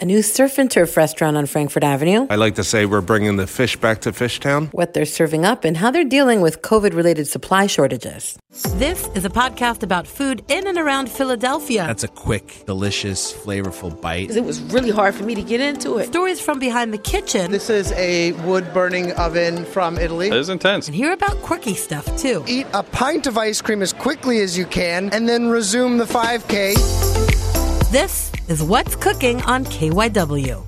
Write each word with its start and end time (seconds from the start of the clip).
A 0.00 0.04
new 0.04 0.22
surf 0.22 0.58
and 0.58 0.70
turf 0.70 0.96
restaurant 0.96 1.36
on 1.36 1.46
Frankford 1.46 1.84
Avenue. 1.84 2.26
I 2.28 2.36
like 2.36 2.56
to 2.56 2.64
say 2.64 2.84
we're 2.84 3.00
bringing 3.00 3.36
the 3.36 3.46
fish 3.46 3.76
back 3.76 4.00
to 4.02 4.12
Fishtown. 4.12 4.72
What 4.72 4.92
they're 4.92 5.04
serving 5.06 5.44
up 5.44 5.64
and 5.64 5.76
how 5.76 5.90
they're 5.90 6.04
dealing 6.04 6.40
with 6.40 6.62
COVID 6.62 6.94
related 6.94 7.28
supply 7.28 7.66
shortages. 7.66 8.36
This 8.74 9.08
is 9.14 9.24
a 9.24 9.30
podcast 9.30 9.82
about 9.82 10.06
food 10.06 10.44
in 10.48 10.66
and 10.66 10.78
around 10.78 11.10
Philadelphia. 11.10 11.86
That's 11.86 12.04
a 12.04 12.08
quick, 12.08 12.64
delicious, 12.66 13.32
flavorful 13.32 14.00
bite. 14.00 14.30
It 14.30 14.44
was 14.44 14.60
really 14.62 14.90
hard 14.90 15.14
for 15.14 15.24
me 15.24 15.34
to 15.36 15.42
get 15.42 15.60
into 15.60 15.98
it. 15.98 16.06
Stories 16.06 16.40
from 16.40 16.58
behind 16.58 16.92
the 16.92 16.98
kitchen. 16.98 17.50
This 17.50 17.70
is 17.70 17.92
a 17.92 18.32
wood 18.44 18.72
burning 18.74 19.12
oven 19.12 19.64
from 19.64 19.98
Italy. 19.98 20.28
It 20.28 20.34
is 20.34 20.48
intense. 20.48 20.86
And 20.88 20.94
hear 20.94 21.12
about 21.12 21.36
quirky 21.42 21.74
stuff 21.74 22.04
too. 22.16 22.44
Eat 22.48 22.66
a 22.72 22.82
pint 22.82 23.26
of 23.26 23.38
ice 23.38 23.60
cream 23.60 23.82
as 23.82 23.92
quickly 23.92 24.40
as 24.40 24.58
you 24.58 24.66
can 24.66 25.10
and 25.12 25.28
then 25.28 25.48
resume 25.48 25.98
the 25.98 26.04
5K. 26.04 27.33
This 27.94 28.32
is 28.48 28.60
What's 28.60 28.96
Cooking 28.96 29.40
on 29.42 29.64
KYW. 29.66 30.64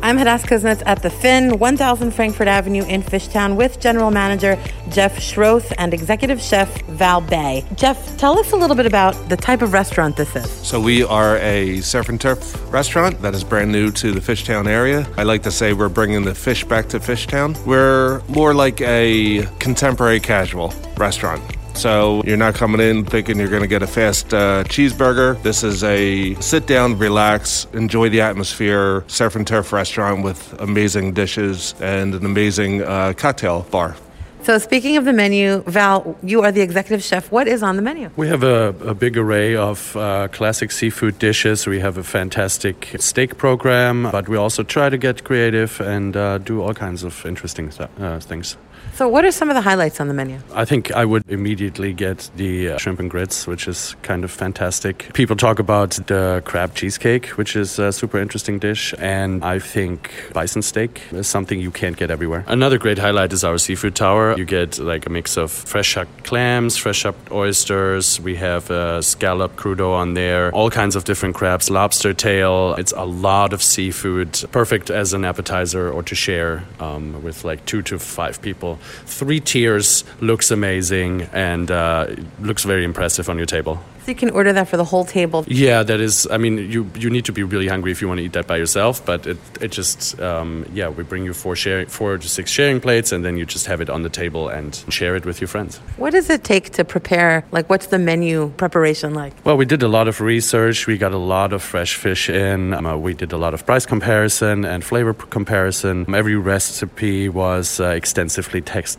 I'm 0.00 0.16
Hadas 0.16 0.44
Kuznits 0.44 0.84
at 0.86 1.02
the 1.02 1.10
Finn, 1.10 1.58
1000 1.58 2.12
Frankford 2.12 2.46
Avenue 2.46 2.84
in 2.84 3.02
Fishtown 3.02 3.56
with 3.56 3.80
General 3.80 4.12
Manager 4.12 4.56
Jeff 4.88 5.16
Schroth 5.18 5.72
and 5.78 5.92
Executive 5.92 6.40
Chef 6.40 6.80
Val 6.82 7.20
Bay. 7.20 7.64
Jeff, 7.74 8.16
tell 8.18 8.38
us 8.38 8.52
a 8.52 8.56
little 8.56 8.76
bit 8.76 8.86
about 8.86 9.14
the 9.28 9.36
type 9.36 9.62
of 9.62 9.72
restaurant 9.72 10.16
this 10.16 10.36
is. 10.36 10.48
So 10.48 10.80
we 10.80 11.02
are 11.02 11.38
a 11.38 11.80
surf 11.80 12.08
and 12.08 12.20
turf 12.20 12.72
restaurant 12.72 13.20
that 13.22 13.34
is 13.34 13.42
brand 13.42 13.72
new 13.72 13.90
to 13.90 14.12
the 14.12 14.20
Fishtown 14.20 14.68
area. 14.68 15.08
I 15.16 15.24
like 15.24 15.42
to 15.42 15.50
say 15.50 15.72
we're 15.72 15.88
bringing 15.88 16.22
the 16.22 16.36
fish 16.36 16.62
back 16.62 16.88
to 16.90 17.00
Fishtown. 17.00 17.58
We're 17.66 18.22
more 18.28 18.54
like 18.54 18.80
a 18.82 19.44
contemporary 19.58 20.20
casual 20.20 20.72
restaurant. 20.96 21.57
So 21.78 22.24
you're 22.26 22.36
not 22.36 22.56
coming 22.56 22.80
in 22.80 23.04
thinking 23.04 23.38
you're 23.38 23.48
going 23.48 23.62
to 23.62 23.68
get 23.68 23.84
a 23.84 23.86
fast 23.86 24.34
uh, 24.34 24.64
cheeseburger. 24.64 25.40
This 25.44 25.62
is 25.62 25.84
a 25.84 26.34
sit 26.40 26.66
down, 26.66 26.98
relax, 26.98 27.68
enjoy 27.72 28.08
the 28.08 28.20
atmosphere, 28.20 29.04
surf 29.06 29.36
and 29.36 29.46
turf 29.46 29.72
restaurant 29.72 30.24
with 30.24 30.60
amazing 30.60 31.12
dishes 31.12 31.76
and 31.80 32.16
an 32.16 32.26
amazing 32.26 32.82
uh, 32.82 33.12
cocktail 33.16 33.62
bar. 33.70 33.94
So, 34.42 34.58
speaking 34.58 34.96
of 34.96 35.04
the 35.04 35.12
menu, 35.12 35.62
Val, 35.68 36.16
you 36.22 36.42
are 36.42 36.50
the 36.50 36.62
executive 36.62 37.04
chef. 37.04 37.30
What 37.30 37.46
is 37.46 37.62
on 37.62 37.76
the 37.76 37.82
menu? 37.82 38.10
We 38.16 38.26
have 38.26 38.42
a, 38.42 38.74
a 38.84 38.94
big 38.94 39.16
array 39.16 39.54
of 39.54 39.96
uh, 39.96 40.28
classic 40.28 40.72
seafood 40.72 41.20
dishes. 41.20 41.64
We 41.64 41.78
have 41.78 41.96
a 41.96 42.02
fantastic 42.02 42.96
steak 42.98 43.36
program, 43.36 44.02
but 44.10 44.28
we 44.28 44.36
also 44.36 44.64
try 44.64 44.88
to 44.88 44.98
get 44.98 45.22
creative 45.22 45.80
and 45.80 46.16
uh, 46.16 46.38
do 46.38 46.60
all 46.60 46.74
kinds 46.74 47.04
of 47.04 47.24
interesting 47.24 47.70
th- 47.70 47.88
uh, 48.00 48.18
things. 48.18 48.56
So, 48.98 49.06
what 49.06 49.24
are 49.24 49.30
some 49.30 49.48
of 49.48 49.54
the 49.54 49.60
highlights 49.60 50.00
on 50.00 50.08
the 50.08 50.12
menu? 50.12 50.40
I 50.52 50.64
think 50.64 50.90
I 50.90 51.04
would 51.04 51.22
immediately 51.28 51.92
get 51.92 52.28
the 52.34 52.70
uh, 52.70 52.78
shrimp 52.78 52.98
and 52.98 53.08
grits, 53.08 53.46
which 53.46 53.68
is 53.68 53.94
kind 54.02 54.24
of 54.24 54.32
fantastic. 54.32 55.14
People 55.14 55.36
talk 55.36 55.60
about 55.60 55.90
the 56.08 56.42
crab 56.44 56.74
cheesecake, 56.74 57.26
which 57.38 57.54
is 57.54 57.78
a 57.78 57.92
super 57.92 58.18
interesting 58.18 58.58
dish, 58.58 58.92
and 58.98 59.44
I 59.44 59.60
think 59.60 60.10
bison 60.32 60.62
steak 60.62 61.00
is 61.12 61.28
something 61.28 61.60
you 61.60 61.70
can't 61.70 61.96
get 61.96 62.10
everywhere. 62.10 62.42
Another 62.48 62.76
great 62.76 62.98
highlight 62.98 63.32
is 63.32 63.44
our 63.44 63.56
seafood 63.56 63.94
tower. 63.94 64.36
You 64.36 64.44
get 64.44 64.80
like 64.80 65.06
a 65.06 65.10
mix 65.10 65.36
of 65.36 65.52
fresh 65.52 65.86
shucked 65.86 66.24
clams, 66.24 66.76
fresh 66.76 66.96
shucked 66.96 67.30
oysters. 67.30 68.20
We 68.20 68.34
have 68.34 68.68
a 68.68 69.00
scallop 69.00 69.54
crudo 69.54 69.92
on 69.92 70.14
there, 70.14 70.50
all 70.50 70.70
kinds 70.70 70.96
of 70.96 71.04
different 71.04 71.36
crabs, 71.36 71.70
lobster 71.70 72.12
tail. 72.14 72.74
It's 72.74 72.94
a 72.96 73.04
lot 73.04 73.52
of 73.52 73.62
seafood, 73.62 74.44
perfect 74.50 74.90
as 74.90 75.12
an 75.12 75.24
appetizer 75.24 75.88
or 75.88 76.02
to 76.02 76.16
share 76.16 76.64
um, 76.80 77.22
with 77.22 77.44
like 77.44 77.64
two 77.64 77.82
to 77.82 78.00
five 78.00 78.42
people. 78.42 78.80
Three 79.06 79.40
tiers 79.40 80.04
looks 80.20 80.50
amazing 80.50 81.22
and 81.32 81.70
uh, 81.70 82.06
looks 82.40 82.64
very 82.64 82.84
impressive 82.84 83.28
on 83.28 83.36
your 83.36 83.46
table. 83.46 83.80
So, 84.04 84.12
you 84.12 84.16
can 84.16 84.30
order 84.30 84.54
that 84.54 84.68
for 84.68 84.78
the 84.78 84.84
whole 84.84 85.04
table. 85.04 85.44
Yeah, 85.46 85.82
that 85.82 86.00
is. 86.00 86.26
I 86.30 86.38
mean, 86.38 86.56
you 86.56 86.90
you 86.96 87.10
need 87.10 87.26
to 87.26 87.32
be 87.32 87.42
really 87.42 87.68
hungry 87.68 87.92
if 87.92 88.00
you 88.00 88.08
want 88.08 88.18
to 88.18 88.24
eat 88.24 88.32
that 88.32 88.46
by 88.46 88.56
yourself. 88.56 89.04
But 89.04 89.26
it 89.26 89.38
it 89.60 89.70
just 89.70 90.18
um, 90.20 90.64
yeah, 90.72 90.88
we 90.88 91.04
bring 91.04 91.24
you 91.24 91.34
four 91.34 91.54
sharing 91.56 91.86
four 91.88 92.16
to 92.16 92.28
six 92.28 92.50
sharing 92.50 92.80
plates, 92.80 93.12
and 93.12 93.22
then 93.22 93.36
you 93.36 93.44
just 93.44 93.66
have 93.66 93.82
it 93.82 93.90
on 93.90 94.02
the 94.02 94.08
table 94.08 94.48
and 94.48 94.82
share 94.88 95.14
it 95.14 95.26
with 95.26 95.40
your 95.40 95.48
friends. 95.48 95.78
What 95.98 96.12
does 96.12 96.30
it 96.30 96.42
take 96.42 96.70
to 96.70 96.84
prepare? 96.84 97.44
Like, 97.52 97.68
what's 97.68 97.88
the 97.88 97.98
menu 97.98 98.48
preparation 98.56 99.12
like? 99.12 99.34
Well, 99.44 99.58
we 99.58 99.66
did 99.66 99.82
a 99.82 99.88
lot 99.88 100.08
of 100.08 100.20
research. 100.20 100.86
We 100.86 100.96
got 100.96 101.12
a 101.12 101.18
lot 101.18 101.52
of 101.52 101.62
fresh 101.62 101.94
fish 101.94 102.30
in. 102.30 102.72
Um, 102.74 102.86
uh, 102.86 102.96
we 102.96 103.14
did 103.14 103.32
a 103.32 103.36
lot 103.36 103.52
of 103.54 103.66
price 103.66 103.86
comparison 103.86 104.64
and 104.64 104.82
flavor 104.82 105.12
comparison. 105.12 106.06
Every 106.14 106.36
recipe 106.36 107.28
was 107.28 107.80
uh, 107.80 107.88
extensively 107.88 108.60
text- 108.68 108.98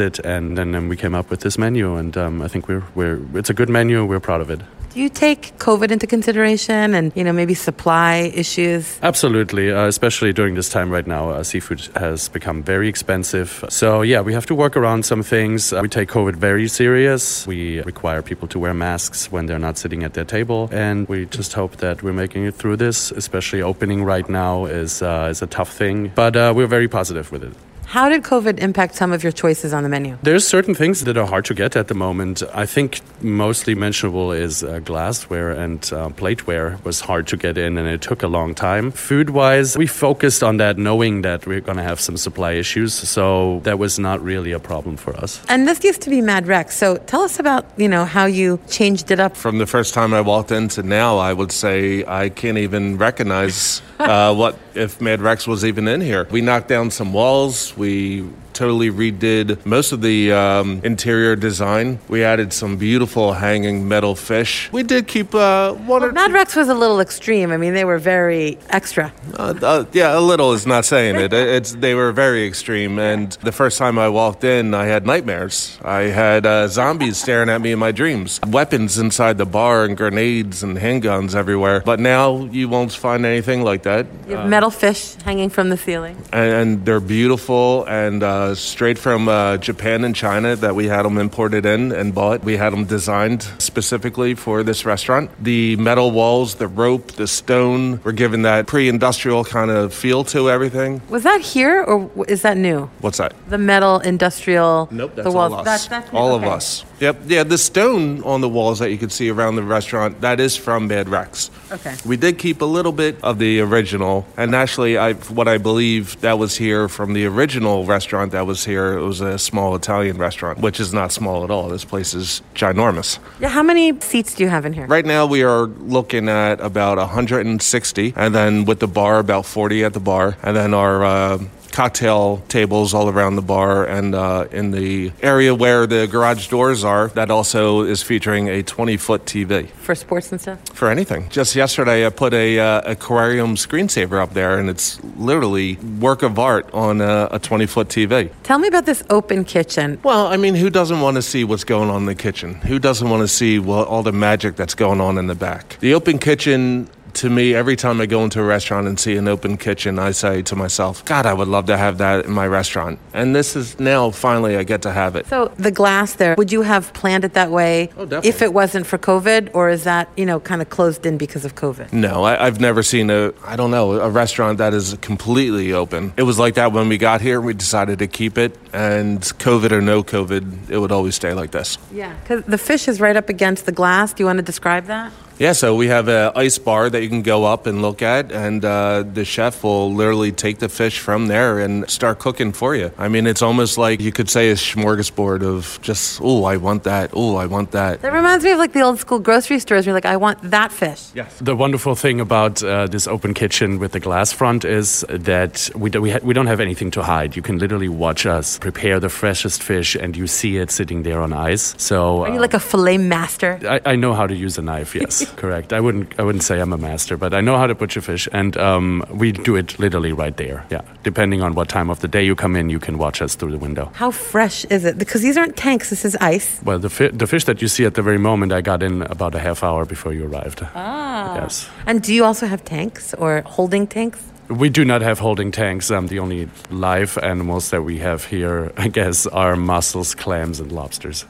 it, 0.00 0.18
and 0.24 0.56
then 0.58 0.74
um, 0.74 0.88
we 0.88 0.96
came 0.96 1.14
up 1.14 1.30
with 1.30 1.40
this 1.40 1.56
menu. 1.58 1.96
And 1.96 2.16
um, 2.16 2.42
I 2.42 2.48
think 2.48 2.68
we're 2.68 2.84
we're 2.94 3.20
it's 3.38 3.50
a 3.50 3.54
good 3.54 3.68
menu. 3.68 4.04
We're 4.04 4.20
proud 4.20 4.40
of 4.40 4.50
it. 4.50 4.60
Do 4.92 5.00
you 5.00 5.08
take 5.08 5.56
COVID 5.58 5.90
into 5.90 6.06
consideration 6.06 6.92
and, 6.92 7.12
you 7.16 7.24
know, 7.24 7.32
maybe 7.32 7.54
supply 7.54 8.30
issues? 8.34 8.98
Absolutely, 9.02 9.72
uh, 9.72 9.86
especially 9.86 10.34
during 10.34 10.54
this 10.54 10.68
time 10.68 10.90
right 10.90 11.06
now. 11.06 11.30
Uh, 11.30 11.42
seafood 11.42 11.80
has 11.96 12.28
become 12.28 12.62
very 12.62 12.88
expensive. 12.88 13.64
So, 13.70 14.02
yeah, 14.02 14.20
we 14.20 14.34
have 14.34 14.44
to 14.46 14.54
work 14.54 14.76
around 14.76 15.06
some 15.06 15.22
things. 15.22 15.72
Uh, 15.72 15.80
we 15.80 15.88
take 15.88 16.10
COVID 16.10 16.36
very 16.36 16.68
serious. 16.68 17.46
We 17.46 17.80
require 17.80 18.20
people 18.20 18.48
to 18.48 18.58
wear 18.58 18.74
masks 18.74 19.32
when 19.32 19.46
they're 19.46 19.58
not 19.58 19.78
sitting 19.78 20.04
at 20.04 20.12
their 20.12 20.26
table. 20.26 20.68
And 20.70 21.08
we 21.08 21.24
just 21.24 21.54
hope 21.54 21.76
that 21.78 22.02
we're 22.02 22.12
making 22.12 22.44
it 22.44 22.54
through 22.54 22.76
this, 22.76 23.12
especially 23.12 23.62
opening 23.62 24.04
right 24.04 24.28
now 24.28 24.66
is, 24.66 25.00
uh, 25.00 25.28
is 25.30 25.40
a 25.40 25.46
tough 25.46 25.72
thing. 25.72 26.12
But 26.14 26.36
uh, 26.36 26.52
we're 26.54 26.66
very 26.66 26.88
positive 26.88 27.32
with 27.32 27.44
it. 27.44 27.54
How 27.92 28.08
did 28.08 28.22
COVID 28.22 28.58
impact 28.58 28.94
some 28.94 29.12
of 29.12 29.22
your 29.22 29.32
choices 29.32 29.74
on 29.74 29.82
the 29.82 29.88
menu? 29.90 30.16
There's 30.22 30.48
certain 30.48 30.74
things 30.74 31.04
that 31.04 31.18
are 31.18 31.26
hard 31.26 31.44
to 31.44 31.52
get 31.52 31.76
at 31.76 31.88
the 31.88 31.94
moment. 31.94 32.42
I 32.54 32.64
think 32.64 33.02
mostly 33.20 33.74
mentionable 33.74 34.32
is 34.32 34.64
uh, 34.64 34.78
glassware 34.78 35.50
and 35.50 35.78
uh, 35.92 36.08
plateware 36.08 36.82
was 36.86 37.00
hard 37.00 37.26
to 37.26 37.36
get 37.36 37.58
in 37.58 37.76
and 37.76 37.86
it 37.86 38.00
took 38.00 38.22
a 38.22 38.28
long 38.28 38.54
time. 38.54 38.92
Food 38.92 39.28
wise, 39.28 39.76
we 39.76 39.86
focused 39.86 40.42
on 40.42 40.56
that 40.56 40.78
knowing 40.78 41.20
that 41.20 41.46
we're 41.46 41.60
going 41.60 41.76
to 41.76 41.82
have 41.82 42.00
some 42.00 42.16
supply 42.16 42.52
issues. 42.52 42.94
So 42.94 43.60
that 43.64 43.78
was 43.78 43.98
not 43.98 44.22
really 44.22 44.52
a 44.52 44.58
problem 44.58 44.96
for 44.96 45.14
us. 45.14 45.42
And 45.50 45.68
this 45.68 45.84
used 45.84 46.00
to 46.00 46.08
be 46.08 46.22
Mad 46.22 46.46
Rex. 46.46 46.74
So 46.74 46.96
tell 46.96 47.20
us 47.20 47.38
about, 47.38 47.66
you 47.76 47.88
know, 47.88 48.06
how 48.06 48.24
you 48.24 48.58
changed 48.70 49.10
it 49.10 49.20
up. 49.20 49.36
From 49.36 49.58
the 49.58 49.66
first 49.66 49.92
time 49.92 50.14
I 50.14 50.22
walked 50.22 50.50
in 50.50 50.68
to 50.68 50.82
now, 50.82 51.18
I 51.18 51.34
would 51.34 51.52
say 51.52 52.06
I 52.06 52.30
can't 52.30 52.56
even 52.56 52.96
recognize 52.96 53.82
uh, 53.98 54.34
what 54.34 54.58
if 54.74 55.00
Mad 55.00 55.20
Rex 55.20 55.46
was 55.46 55.62
even 55.62 55.86
in 55.88 56.00
here. 56.00 56.26
We 56.30 56.40
knocked 56.40 56.68
down 56.68 56.90
some 56.90 57.12
walls. 57.12 57.76
We 57.82 58.22
totally 58.52 58.90
redid 58.90 59.64
most 59.64 59.92
of 59.92 60.00
the 60.02 60.32
um, 60.32 60.80
interior 60.84 61.36
design. 61.36 61.98
We 62.08 62.24
added 62.24 62.52
some 62.52 62.76
beautiful 62.76 63.34
hanging 63.34 63.88
metal 63.88 64.14
fish. 64.14 64.70
We 64.72 64.82
did 64.82 65.06
keep 65.06 65.34
uh, 65.34 65.72
one 65.72 66.02
well, 66.02 66.04
or 66.04 66.12
Mad 66.12 66.32
Rex 66.32 66.56
was 66.56 66.68
a 66.68 66.74
little 66.74 67.00
extreme. 67.00 67.50
I 67.50 67.56
mean, 67.56 67.74
they 67.74 67.84
were 67.84 67.98
very 67.98 68.58
extra. 68.70 69.12
Uh, 69.34 69.54
uh, 69.62 69.84
yeah, 69.92 70.18
a 70.18 70.20
little 70.20 70.52
is 70.52 70.66
not 70.66 70.84
saying 70.84 71.16
it. 71.16 71.32
It's 71.32 71.72
they 71.74 71.94
were 71.94 72.12
very 72.12 72.46
extreme, 72.46 72.98
and 72.98 73.32
the 73.42 73.52
first 73.52 73.78
time 73.78 73.98
I 73.98 74.08
walked 74.08 74.44
in, 74.44 74.74
I 74.74 74.86
had 74.86 75.06
nightmares. 75.06 75.78
I 75.82 76.02
had 76.02 76.46
uh, 76.46 76.68
zombies 76.68 77.16
staring 77.16 77.48
at 77.48 77.60
me 77.60 77.72
in 77.72 77.78
my 77.78 77.92
dreams, 77.92 78.40
weapons 78.46 78.98
inside 78.98 79.38
the 79.38 79.46
bar, 79.46 79.84
and 79.84 79.96
grenades 79.96 80.62
and 80.62 80.76
handguns 80.76 81.34
everywhere. 81.34 81.82
But 81.84 82.00
now 82.00 82.44
you 82.44 82.68
won't 82.68 82.92
find 82.92 83.24
anything 83.24 83.62
like 83.62 83.82
that. 83.84 84.06
You 84.28 84.36
have 84.36 84.48
metal 84.48 84.70
fish 84.70 85.14
hanging 85.24 85.50
from 85.50 85.68
the 85.68 85.76
ceiling, 85.76 86.16
and, 86.32 86.52
and 86.52 86.86
they're 86.86 87.00
beautiful 87.00 87.84
and 87.86 88.22
uh, 88.42 88.54
straight 88.54 88.98
from 88.98 89.28
uh, 89.28 89.56
Japan 89.56 90.04
and 90.04 90.14
China 90.14 90.56
that 90.56 90.74
we 90.74 90.86
had 90.86 91.02
them 91.04 91.18
imported 91.18 91.64
in 91.64 91.92
and 91.92 92.14
bought. 92.14 92.42
We 92.42 92.56
had 92.56 92.72
them 92.72 92.84
designed 92.84 93.42
specifically 93.58 94.34
for 94.34 94.62
this 94.62 94.84
restaurant. 94.84 95.30
The 95.42 95.76
metal 95.76 96.10
walls, 96.10 96.56
the 96.56 96.68
rope, 96.68 97.12
the 97.12 97.26
stone 97.26 98.02
were 98.02 98.12
given 98.12 98.42
that 98.42 98.66
pre-industrial 98.66 99.44
kind 99.44 99.70
of 99.70 99.94
feel 99.94 100.24
to 100.24 100.50
everything. 100.50 101.00
Was 101.08 101.22
that 101.22 101.40
here 101.40 101.82
or 101.82 102.10
is 102.28 102.42
that 102.42 102.56
new? 102.56 102.90
What's 103.00 103.18
that? 103.18 103.34
The 103.48 103.58
metal 103.58 104.00
industrial. 104.00 104.88
Nope, 104.90 105.12
that's 105.14 105.28
the 105.28 105.32
walls. 105.32 105.52
all 105.52 105.58
us. 105.60 105.64
That's, 105.64 105.86
that's 105.86 106.14
all 106.14 106.32
okay. 106.32 106.46
of 106.46 106.52
us. 106.52 106.84
Yep. 107.02 107.22
Yeah, 107.26 107.42
the 107.42 107.58
stone 107.58 108.22
on 108.22 108.42
the 108.42 108.48
walls 108.48 108.78
that 108.78 108.92
you 108.92 108.96
can 108.96 109.10
see 109.10 109.28
around 109.28 109.56
the 109.56 109.64
restaurant 109.64 110.20
that 110.20 110.38
is 110.38 110.56
from 110.56 110.86
Mad 110.86 111.08
Rex. 111.08 111.50
Okay. 111.72 111.96
We 112.06 112.16
did 112.16 112.38
keep 112.38 112.62
a 112.62 112.64
little 112.64 112.92
bit 112.92 113.16
of 113.24 113.40
the 113.40 113.58
original, 113.58 114.24
and 114.36 114.54
actually, 114.54 114.96
I 114.96 115.14
what 115.14 115.48
I 115.48 115.58
believe 115.58 116.20
that 116.20 116.38
was 116.38 116.56
here 116.56 116.88
from 116.88 117.12
the 117.14 117.26
original 117.26 117.84
restaurant 117.86 118.30
that 118.30 118.46
was 118.46 118.64
here. 118.64 118.96
It 118.96 119.02
was 119.02 119.20
a 119.20 119.36
small 119.36 119.74
Italian 119.74 120.16
restaurant, 120.16 120.60
which 120.60 120.78
is 120.78 120.94
not 120.94 121.10
small 121.10 121.42
at 121.42 121.50
all. 121.50 121.68
This 121.70 121.84
place 121.84 122.14
is 122.14 122.40
ginormous. 122.54 123.18
Yeah. 123.40 123.48
How 123.48 123.64
many 123.64 123.98
seats 123.98 124.36
do 124.36 124.44
you 124.44 124.48
have 124.50 124.64
in 124.64 124.72
here? 124.72 124.86
Right 124.86 125.04
now, 125.04 125.26
we 125.26 125.42
are 125.42 125.66
looking 125.66 126.28
at 126.28 126.60
about 126.60 126.98
160, 126.98 128.12
and 128.14 128.32
then 128.32 128.64
with 128.64 128.78
the 128.78 128.86
bar, 128.86 129.18
about 129.18 129.44
40 129.44 129.82
at 129.82 129.92
the 129.92 129.98
bar, 130.00 130.36
and 130.40 130.56
then 130.56 130.72
our. 130.72 131.04
Uh, 131.04 131.38
cocktail 131.72 132.38
tables 132.48 132.94
all 132.94 133.08
around 133.08 133.36
the 133.36 133.42
bar 133.42 133.84
and 133.84 134.14
uh, 134.14 134.46
in 134.52 134.70
the 134.70 135.12
area 135.22 135.54
where 135.54 135.86
the 135.86 136.06
garage 136.06 136.48
doors 136.48 136.84
are 136.84 137.08
that 137.08 137.30
also 137.30 137.82
is 137.82 138.02
featuring 138.02 138.48
a 138.48 138.62
20 138.62 138.96
foot 138.96 139.24
tv 139.24 139.68
for 139.70 139.94
sports 139.94 140.30
and 140.30 140.40
stuff? 140.40 140.60
For 140.74 140.88
anything. 140.90 141.28
Just 141.30 141.56
yesterday 141.56 142.06
i 142.06 142.10
put 142.10 142.34
a 142.34 142.58
uh, 142.58 142.82
aquarium 142.84 143.56
screensaver 143.56 144.20
up 144.20 144.34
there 144.34 144.58
and 144.58 144.68
it's 144.68 145.02
literally 145.16 145.76
work 146.00 146.22
of 146.22 146.38
art 146.38 146.68
on 146.72 147.00
a, 147.00 147.28
a 147.32 147.38
20 147.38 147.66
foot 147.66 147.88
tv 147.88 148.30
tell 148.42 148.58
me 148.58 148.68
about 148.68 148.86
this 148.86 149.02
open 149.10 149.44
kitchen. 149.44 149.98
Well 150.02 150.26
i 150.26 150.36
mean 150.36 150.54
who 150.54 150.70
doesn't 150.70 151.00
want 151.00 151.16
to 151.16 151.22
see 151.22 151.44
what's 151.44 151.64
going 151.64 151.90
on 151.90 152.02
in 152.02 152.06
the 152.06 152.14
kitchen? 152.14 152.54
Who 152.54 152.78
doesn't 152.78 153.08
want 153.08 153.22
to 153.22 153.28
see 153.28 153.58
what, 153.58 153.88
all 153.88 154.02
the 154.02 154.12
magic 154.12 154.56
that's 154.56 154.74
going 154.74 155.00
on 155.00 155.18
in 155.18 155.26
the 155.26 155.34
back? 155.34 155.78
The 155.80 155.94
open 155.94 156.18
kitchen 156.18 156.88
to 157.14 157.30
me, 157.30 157.54
every 157.54 157.76
time 157.76 158.00
I 158.00 158.06
go 158.06 158.24
into 158.24 158.40
a 158.40 158.44
restaurant 158.44 158.86
and 158.86 158.98
see 158.98 159.16
an 159.16 159.28
open 159.28 159.56
kitchen, 159.56 159.98
I 159.98 160.12
say 160.12 160.42
to 160.42 160.56
myself, 160.56 161.04
God, 161.04 161.26
I 161.26 161.34
would 161.34 161.48
love 161.48 161.66
to 161.66 161.76
have 161.76 161.98
that 161.98 162.24
in 162.24 162.32
my 162.32 162.46
restaurant. 162.46 162.98
And 163.12 163.34
this 163.34 163.56
is 163.56 163.78
now 163.78 164.10
finally 164.10 164.56
I 164.56 164.62
get 164.62 164.82
to 164.82 164.92
have 164.92 165.16
it. 165.16 165.26
So 165.26 165.52
the 165.56 165.70
glass 165.70 166.14
there, 166.14 166.34
would 166.36 166.52
you 166.52 166.62
have 166.62 166.92
planned 166.94 167.24
it 167.24 167.34
that 167.34 167.50
way 167.50 167.90
oh, 167.96 168.08
if 168.22 168.42
it 168.42 168.52
wasn't 168.52 168.86
for 168.86 168.98
COVID, 168.98 169.50
or 169.54 169.68
is 169.68 169.84
that 169.84 170.08
you 170.16 170.26
know 170.26 170.40
kind 170.40 170.62
of 170.62 170.70
closed 170.70 171.06
in 171.06 171.18
because 171.18 171.44
of 171.44 171.54
COVID? 171.54 171.92
No, 171.92 172.24
I, 172.24 172.44
have 172.44 172.60
never 172.60 172.82
seen 172.82 173.10
a 173.10 173.32
I 173.44 173.56
don't 173.56 173.70
know 173.70 173.92
a 173.92 174.10
restaurant 174.10 174.58
that 174.58 174.74
is 174.74 174.96
completely 175.00 175.72
open. 175.72 176.12
It 176.16 176.22
was 176.24 176.38
like 176.38 176.54
that 176.54 176.72
when 176.72 176.88
we 176.88 176.98
got 176.98 177.20
here. 177.20 177.40
We 177.40 177.54
decided 177.54 177.98
to 178.00 178.06
keep 178.06 178.38
it, 178.38 178.56
and 178.72 179.20
COVID 179.20 179.72
or 179.72 179.80
no 179.80 180.02
COVID, 180.02 180.70
it 180.70 180.78
would 180.78 180.92
always 180.92 181.14
stay 181.14 181.34
like 181.34 181.50
this. 181.50 181.78
Yeah, 181.92 182.14
because 182.20 182.44
the 182.44 182.58
fish 182.58 182.88
is 182.88 183.00
right 183.00 183.16
up 183.16 183.28
against 183.28 183.66
the 183.66 183.72
glass. 183.72 184.12
Do 184.12 184.22
you 184.22 184.26
want 184.26 184.38
to 184.38 184.42
describe 184.42 184.86
that? 184.86 185.12
Yeah, 185.38 185.52
so 185.52 185.74
we 185.74 185.88
have 185.88 186.08
an 186.08 186.32
ice 186.36 186.58
bar 186.58 186.88
that 186.90 187.02
you 187.02 187.08
can 187.08 187.22
go 187.22 187.44
up 187.44 187.66
and 187.66 187.82
look 187.82 188.00
at, 188.02 188.30
and 188.30 188.64
uh, 188.64 189.02
the 189.02 189.24
chef 189.24 189.64
will 189.64 189.92
literally 189.92 190.30
take 190.30 190.58
the 190.58 190.68
fish 190.68 190.98
from 191.00 191.26
there 191.26 191.58
and 191.58 191.88
start 191.90 192.18
cooking 192.18 192.52
for 192.52 192.76
you. 192.76 192.92
I 192.96 193.08
mean, 193.08 193.26
it's 193.26 193.42
almost 193.42 193.76
like 193.78 194.00
you 194.00 194.12
could 194.12 194.30
say 194.30 194.50
a 194.50 194.54
smorgasbord 194.54 195.42
of 195.42 195.78
just, 195.82 196.20
oh, 196.22 196.44
I 196.44 196.56
want 196.58 196.84
that, 196.84 197.10
oh, 197.14 197.36
I 197.36 197.46
want 197.46 197.72
that. 197.72 198.02
That 198.02 198.12
reminds 198.12 198.44
me 198.44 198.52
of 198.52 198.58
like 198.58 198.72
the 198.72 198.82
old 198.82 198.98
school 198.98 199.18
grocery 199.18 199.58
stores. 199.58 199.84
You're 199.86 199.94
like, 199.94 200.06
I 200.06 200.16
want 200.16 200.38
that 200.50 200.70
fish. 200.70 201.10
Yes. 201.14 201.36
The 201.40 201.56
wonderful 201.56 201.94
thing 201.94 202.20
about 202.20 202.62
uh, 202.62 202.86
this 202.86 203.06
open 203.08 203.34
kitchen 203.34 203.78
with 203.78 203.92
the 203.92 204.00
glass 204.00 204.32
front 204.32 204.64
is 204.64 205.04
that 205.08 205.70
we, 205.74 205.90
do, 205.90 206.00
we, 206.00 206.10
ha- 206.10 206.20
we 206.22 206.34
don't 206.34 206.46
have 206.46 206.60
anything 206.60 206.90
to 206.92 207.02
hide. 207.02 207.34
You 207.34 207.42
can 207.42 207.58
literally 207.58 207.88
watch 207.88 208.26
us 208.26 208.58
prepare 208.58 209.00
the 209.00 209.08
freshest 209.08 209.62
fish, 209.62 209.96
and 209.96 210.16
you 210.16 210.26
see 210.26 210.58
it 210.58 210.70
sitting 210.70 211.02
there 211.02 211.20
on 211.20 211.32
ice. 211.32 211.74
So, 211.78 212.22
are 212.24 212.28
you 212.30 212.36
uh, 212.38 212.40
like 212.40 212.54
a 212.54 212.60
fillet 212.60 212.98
master? 212.98 213.58
I, 213.68 213.80
I 213.92 213.96
know 213.96 214.14
how 214.14 214.26
to 214.26 214.34
use 214.34 214.58
a 214.58 214.62
knife. 214.62 214.94
Yes. 214.94 215.21
Correct. 215.36 215.72
I 215.72 215.80
wouldn't 215.80 216.18
I 216.18 216.22
wouldn't 216.22 216.44
say 216.44 216.60
I'm 216.60 216.72
a 216.72 216.78
master, 216.78 217.16
but 217.16 217.32
I 217.34 217.40
know 217.40 217.56
how 217.56 217.66
to 217.66 217.74
butcher 217.74 218.00
fish, 218.00 218.28
and 218.32 218.56
um, 218.56 219.04
we 219.10 219.32
do 219.32 219.56
it 219.56 219.78
literally 219.78 220.12
right 220.12 220.36
there. 220.36 220.64
Yeah, 220.70 220.82
depending 221.02 221.42
on 221.42 221.54
what 221.54 221.68
time 221.68 221.90
of 221.90 222.00
the 222.00 222.08
day 222.08 222.24
you 222.24 222.34
come 222.34 222.56
in, 222.56 222.70
you 222.70 222.78
can 222.78 222.98
watch 222.98 223.22
us 223.22 223.34
through 223.34 223.52
the 223.52 223.58
window. 223.58 223.90
How 223.94 224.10
fresh 224.10 224.64
is 224.66 224.84
it? 224.84 224.98
Because 224.98 225.22
these 225.22 225.36
aren't 225.36 225.56
tanks. 225.56 225.90
This 225.90 226.04
is 226.04 226.16
ice. 226.16 226.60
Well, 226.64 226.78
the 226.78 226.90
fi- 226.90 227.10
the 227.12 227.26
fish 227.26 227.44
that 227.44 227.60
you 227.62 227.68
see 227.68 227.84
at 227.86 227.94
the 227.94 228.02
very 228.02 228.18
moment, 228.18 228.52
I 228.52 228.60
got 228.60 228.82
in 228.82 229.02
about 229.02 229.34
a 229.34 229.38
half 229.38 229.62
hour 229.62 229.84
before 229.84 230.12
you 230.12 230.26
arrived. 230.26 230.62
Ah. 230.74 231.34
Yes. 231.36 231.68
And 231.86 232.02
do 232.02 232.12
you 232.14 232.24
also 232.24 232.46
have 232.46 232.64
tanks 232.64 233.14
or 233.14 233.42
holding 233.46 233.86
tanks? 233.86 234.18
We 234.48 234.68
do 234.68 234.84
not 234.84 235.02
have 235.02 235.18
holding 235.18 235.50
tanks. 235.52 235.90
Um, 235.90 236.08
the 236.08 236.18
only 236.18 236.48
live 236.70 237.16
animals 237.22 237.70
that 237.70 237.82
we 237.82 237.98
have 237.98 238.24
here, 238.24 238.72
I 238.76 238.88
guess, 238.88 239.26
are 239.26 239.56
mussels, 239.56 240.14
clams, 240.14 240.60
and 240.60 240.70
lobsters. 240.72 241.24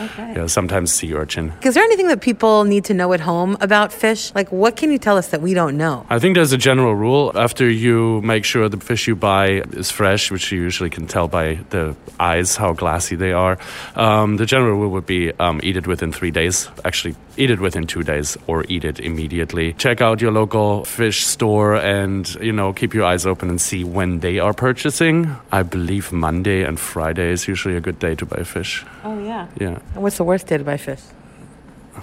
Okay. 0.00 0.34
Yeah, 0.36 0.46
sometimes 0.46 0.92
sea 0.92 1.14
urchin. 1.14 1.52
Is 1.62 1.74
there 1.74 1.84
anything 1.84 2.08
that 2.08 2.20
people 2.20 2.64
need 2.64 2.84
to 2.86 2.94
know 2.94 3.12
at 3.12 3.20
home 3.20 3.56
about 3.60 3.92
fish? 3.92 4.32
Like, 4.34 4.50
what 4.52 4.76
can 4.76 4.90
you 4.90 4.98
tell 4.98 5.16
us 5.16 5.28
that 5.28 5.42
we 5.42 5.54
don't 5.54 5.76
know? 5.76 6.06
I 6.08 6.18
think 6.18 6.34
there's 6.34 6.52
a 6.52 6.58
general 6.58 6.94
rule. 6.94 7.32
After 7.34 7.68
you 7.68 8.20
make 8.22 8.44
sure 8.44 8.68
the 8.68 8.78
fish 8.78 9.08
you 9.08 9.16
buy 9.16 9.62
is 9.72 9.90
fresh, 9.90 10.30
which 10.30 10.52
you 10.52 10.60
usually 10.62 10.90
can 10.90 11.06
tell 11.06 11.28
by 11.28 11.58
the 11.70 11.94
eyes 12.20 12.56
how 12.56 12.72
glassy 12.72 13.16
they 13.16 13.32
are, 13.32 13.58
um, 13.96 14.36
the 14.36 14.46
general 14.46 14.76
rule 14.78 14.90
would 14.90 15.06
be 15.06 15.32
um, 15.38 15.60
eat 15.62 15.76
it 15.76 15.86
within 15.86 16.12
three 16.12 16.30
days. 16.30 16.68
Actually, 16.84 17.14
eat 17.36 17.50
it 17.50 17.60
within 17.60 17.86
two 17.86 18.02
days 18.02 18.36
or 18.46 18.64
eat 18.68 18.84
it 18.84 19.00
immediately. 19.00 19.72
Check 19.74 20.00
out 20.00 20.20
your 20.20 20.32
local 20.32 20.84
fish 20.84 21.24
store 21.24 21.76
and, 21.76 22.34
you 22.36 22.52
know, 22.52 22.72
keep 22.72 22.94
your 22.94 23.04
eyes 23.04 23.26
open 23.26 23.48
and 23.48 23.60
see 23.60 23.84
when 23.84 24.20
they 24.20 24.38
are 24.38 24.52
purchasing. 24.52 25.36
I 25.52 25.62
believe 25.62 26.12
Monday 26.12 26.62
and 26.62 26.78
Friday 26.78 27.30
is 27.30 27.48
usually 27.48 27.76
a 27.76 27.80
good 27.80 27.98
day 27.98 28.14
to 28.16 28.26
buy 28.26 28.42
fish. 28.42 28.84
Oh, 29.04 29.18
yeah. 29.22 29.46
Yeah. 29.60 29.78
And 29.94 30.02
what's 30.02 30.16
the 30.16 30.24
worst 30.24 30.46
day 30.46 30.58
to 30.58 30.64
buy 30.64 30.76
fish? 30.76 31.00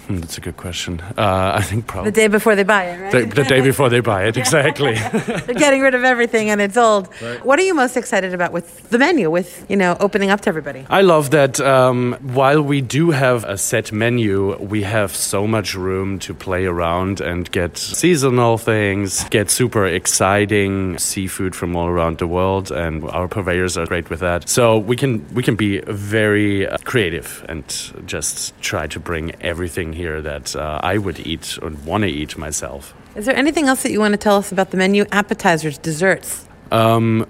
Hmm, 0.07 0.17
That's 0.17 0.37
a 0.37 0.41
good 0.41 0.57
question. 0.57 0.99
Uh, 1.17 1.53
I 1.55 1.61
think 1.61 1.87
probably 1.87 2.11
The 2.11 2.15
day 2.15 2.27
before 2.27 2.55
they 2.55 2.63
buy 2.63 2.83
it, 2.85 2.99
right? 3.01 3.11
the, 3.29 3.35
the 3.41 3.43
day 3.43 3.61
before 3.61 3.89
they 3.89 3.99
buy 4.01 4.25
it, 4.25 4.37
exactly. 4.43 4.93
They're 5.45 5.55
getting 5.55 5.81
rid 5.81 5.95
of 5.95 6.03
everything 6.03 6.49
and 6.49 6.61
it's 6.61 6.77
old. 6.77 7.07
What 7.43 7.59
are 7.59 7.63
you 7.63 7.73
most 7.73 7.97
excited 7.97 8.33
about 8.33 8.51
with 8.51 8.89
the 8.89 8.97
menu, 8.97 9.29
with, 9.31 9.65
you 9.69 9.75
know, 9.77 9.97
opening 9.99 10.29
up 10.29 10.41
to 10.41 10.49
everybody? 10.49 10.85
I 10.89 11.01
love 11.01 11.31
that 11.31 11.59
um, 11.59 12.17
while 12.21 12.61
we 12.61 12.81
do 12.81 13.11
have 13.11 13.43
a 13.45 13.57
set 13.57 13.91
menu, 13.91 14.55
we 14.57 14.83
have 14.83 15.15
so 15.15 15.47
much 15.47 15.73
room 15.75 16.19
to 16.19 16.33
play 16.33 16.65
around 16.65 17.21
and 17.21 17.49
get 17.51 17.77
seasonal 17.77 18.57
things, 18.57 19.23
get 19.29 19.49
super 19.49 19.85
exciting 19.85 20.97
seafood 20.97 21.55
from 21.55 21.75
all 21.75 21.87
around 21.87 22.17
the 22.17 22.27
world, 22.27 22.71
and 22.71 23.03
our 23.09 23.27
purveyors 23.27 23.77
are 23.77 23.85
great 23.85 24.09
with 24.09 24.19
that. 24.21 24.49
So 24.49 24.77
we 24.77 24.95
can 24.95 25.25
we 25.33 25.43
can 25.43 25.55
be 25.55 25.79
very 25.81 26.67
uh, 26.67 26.77
creative 26.83 27.45
and 27.49 27.63
just 28.05 28.59
try 28.61 28.87
to 28.87 28.99
bring 28.99 29.33
everything 29.41 29.84
here 29.93 30.21
that 30.21 30.55
uh, 30.55 30.79
I 30.83 30.97
would 30.97 31.19
eat 31.25 31.57
and 31.61 31.83
want 31.85 32.03
to 32.03 32.09
eat 32.09 32.37
myself. 32.37 32.93
Is 33.15 33.25
there 33.25 33.35
anything 33.35 33.67
else 33.67 33.83
that 33.83 33.91
you 33.91 33.99
want 33.99 34.13
to 34.13 34.17
tell 34.17 34.37
us 34.37 34.51
about 34.51 34.71
the 34.71 34.77
menu? 34.77 35.05
Appetizers, 35.11 35.77
desserts. 35.77 36.47
Um, 36.71 37.25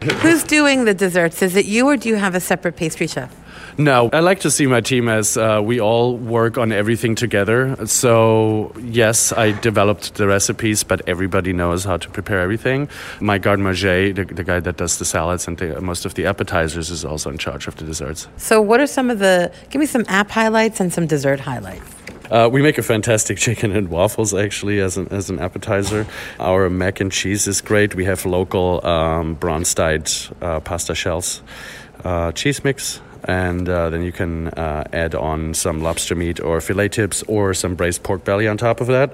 Who's 0.22 0.44
doing 0.44 0.86
the 0.86 0.94
desserts? 0.94 1.42
Is 1.42 1.56
it 1.56 1.66
you 1.66 1.86
or 1.86 1.96
do 1.96 2.08
you 2.08 2.16
have 2.16 2.34
a 2.34 2.40
separate 2.40 2.76
pastry 2.76 3.06
chef? 3.06 3.34
No, 3.76 4.10
I 4.12 4.20
like 4.20 4.40
to 4.40 4.50
see 4.50 4.66
my 4.66 4.80
team 4.80 5.08
as 5.08 5.36
uh, 5.36 5.60
we 5.62 5.80
all 5.80 6.16
work 6.16 6.58
on 6.58 6.72
everything 6.72 7.14
together. 7.14 7.76
So, 7.86 8.72
yes, 8.82 9.32
I 9.32 9.52
developed 9.52 10.14
the 10.14 10.26
recipes, 10.26 10.84
but 10.84 11.06
everybody 11.06 11.52
knows 11.52 11.84
how 11.84 11.96
to 11.98 12.08
prepare 12.10 12.40
everything. 12.40 12.88
My 13.20 13.38
garde 13.38 13.60
manger, 13.60 14.12
the, 14.12 14.24
the 14.24 14.44
guy 14.44 14.60
that 14.60 14.76
does 14.76 14.98
the 14.98 15.04
salads 15.04 15.46
and 15.46 15.58
the, 15.58 15.80
most 15.80 16.04
of 16.04 16.14
the 16.14 16.26
appetizers, 16.26 16.90
is 16.90 17.04
also 17.04 17.30
in 17.30 17.38
charge 17.38 17.68
of 17.68 17.76
the 17.76 17.84
desserts. 17.84 18.28
So, 18.36 18.60
what 18.60 18.80
are 18.80 18.86
some 18.86 19.10
of 19.10 19.18
the, 19.18 19.52
give 19.70 19.80
me 19.80 19.86
some 19.86 20.04
app 20.08 20.30
highlights 20.30 20.80
and 20.80 20.92
some 20.92 21.06
dessert 21.06 21.40
highlights. 21.40 21.99
Uh, 22.30 22.48
we 22.50 22.62
make 22.62 22.78
a 22.78 22.82
fantastic 22.82 23.38
chicken 23.46 23.72
and 23.72 23.88
waffles 23.88 24.32
actually 24.32 24.78
as 24.78 24.96
an, 24.96 25.08
as 25.10 25.30
an 25.30 25.40
appetizer. 25.40 26.06
Our 26.38 26.70
mac 26.70 27.00
and 27.00 27.10
cheese 27.10 27.48
is 27.48 27.60
great. 27.60 27.94
We 27.94 28.04
have 28.04 28.24
local 28.24 28.86
um, 28.86 29.34
bronze 29.34 29.74
dyed 29.74 30.08
uh, 30.40 30.60
pasta 30.60 30.94
shells, 30.94 31.42
uh, 32.04 32.30
cheese 32.32 32.62
mix, 32.62 33.00
and 33.24 33.68
uh, 33.68 33.90
then 33.90 34.02
you 34.02 34.12
can 34.12 34.48
uh, 34.48 34.84
add 34.92 35.14
on 35.14 35.54
some 35.54 35.82
lobster 35.82 36.14
meat 36.14 36.40
or 36.40 36.60
fillet 36.60 36.88
tips 36.88 37.24
or 37.24 37.52
some 37.52 37.74
braised 37.74 38.02
pork 38.04 38.24
belly 38.24 38.46
on 38.46 38.56
top 38.56 38.80
of 38.80 38.86
that. 38.86 39.10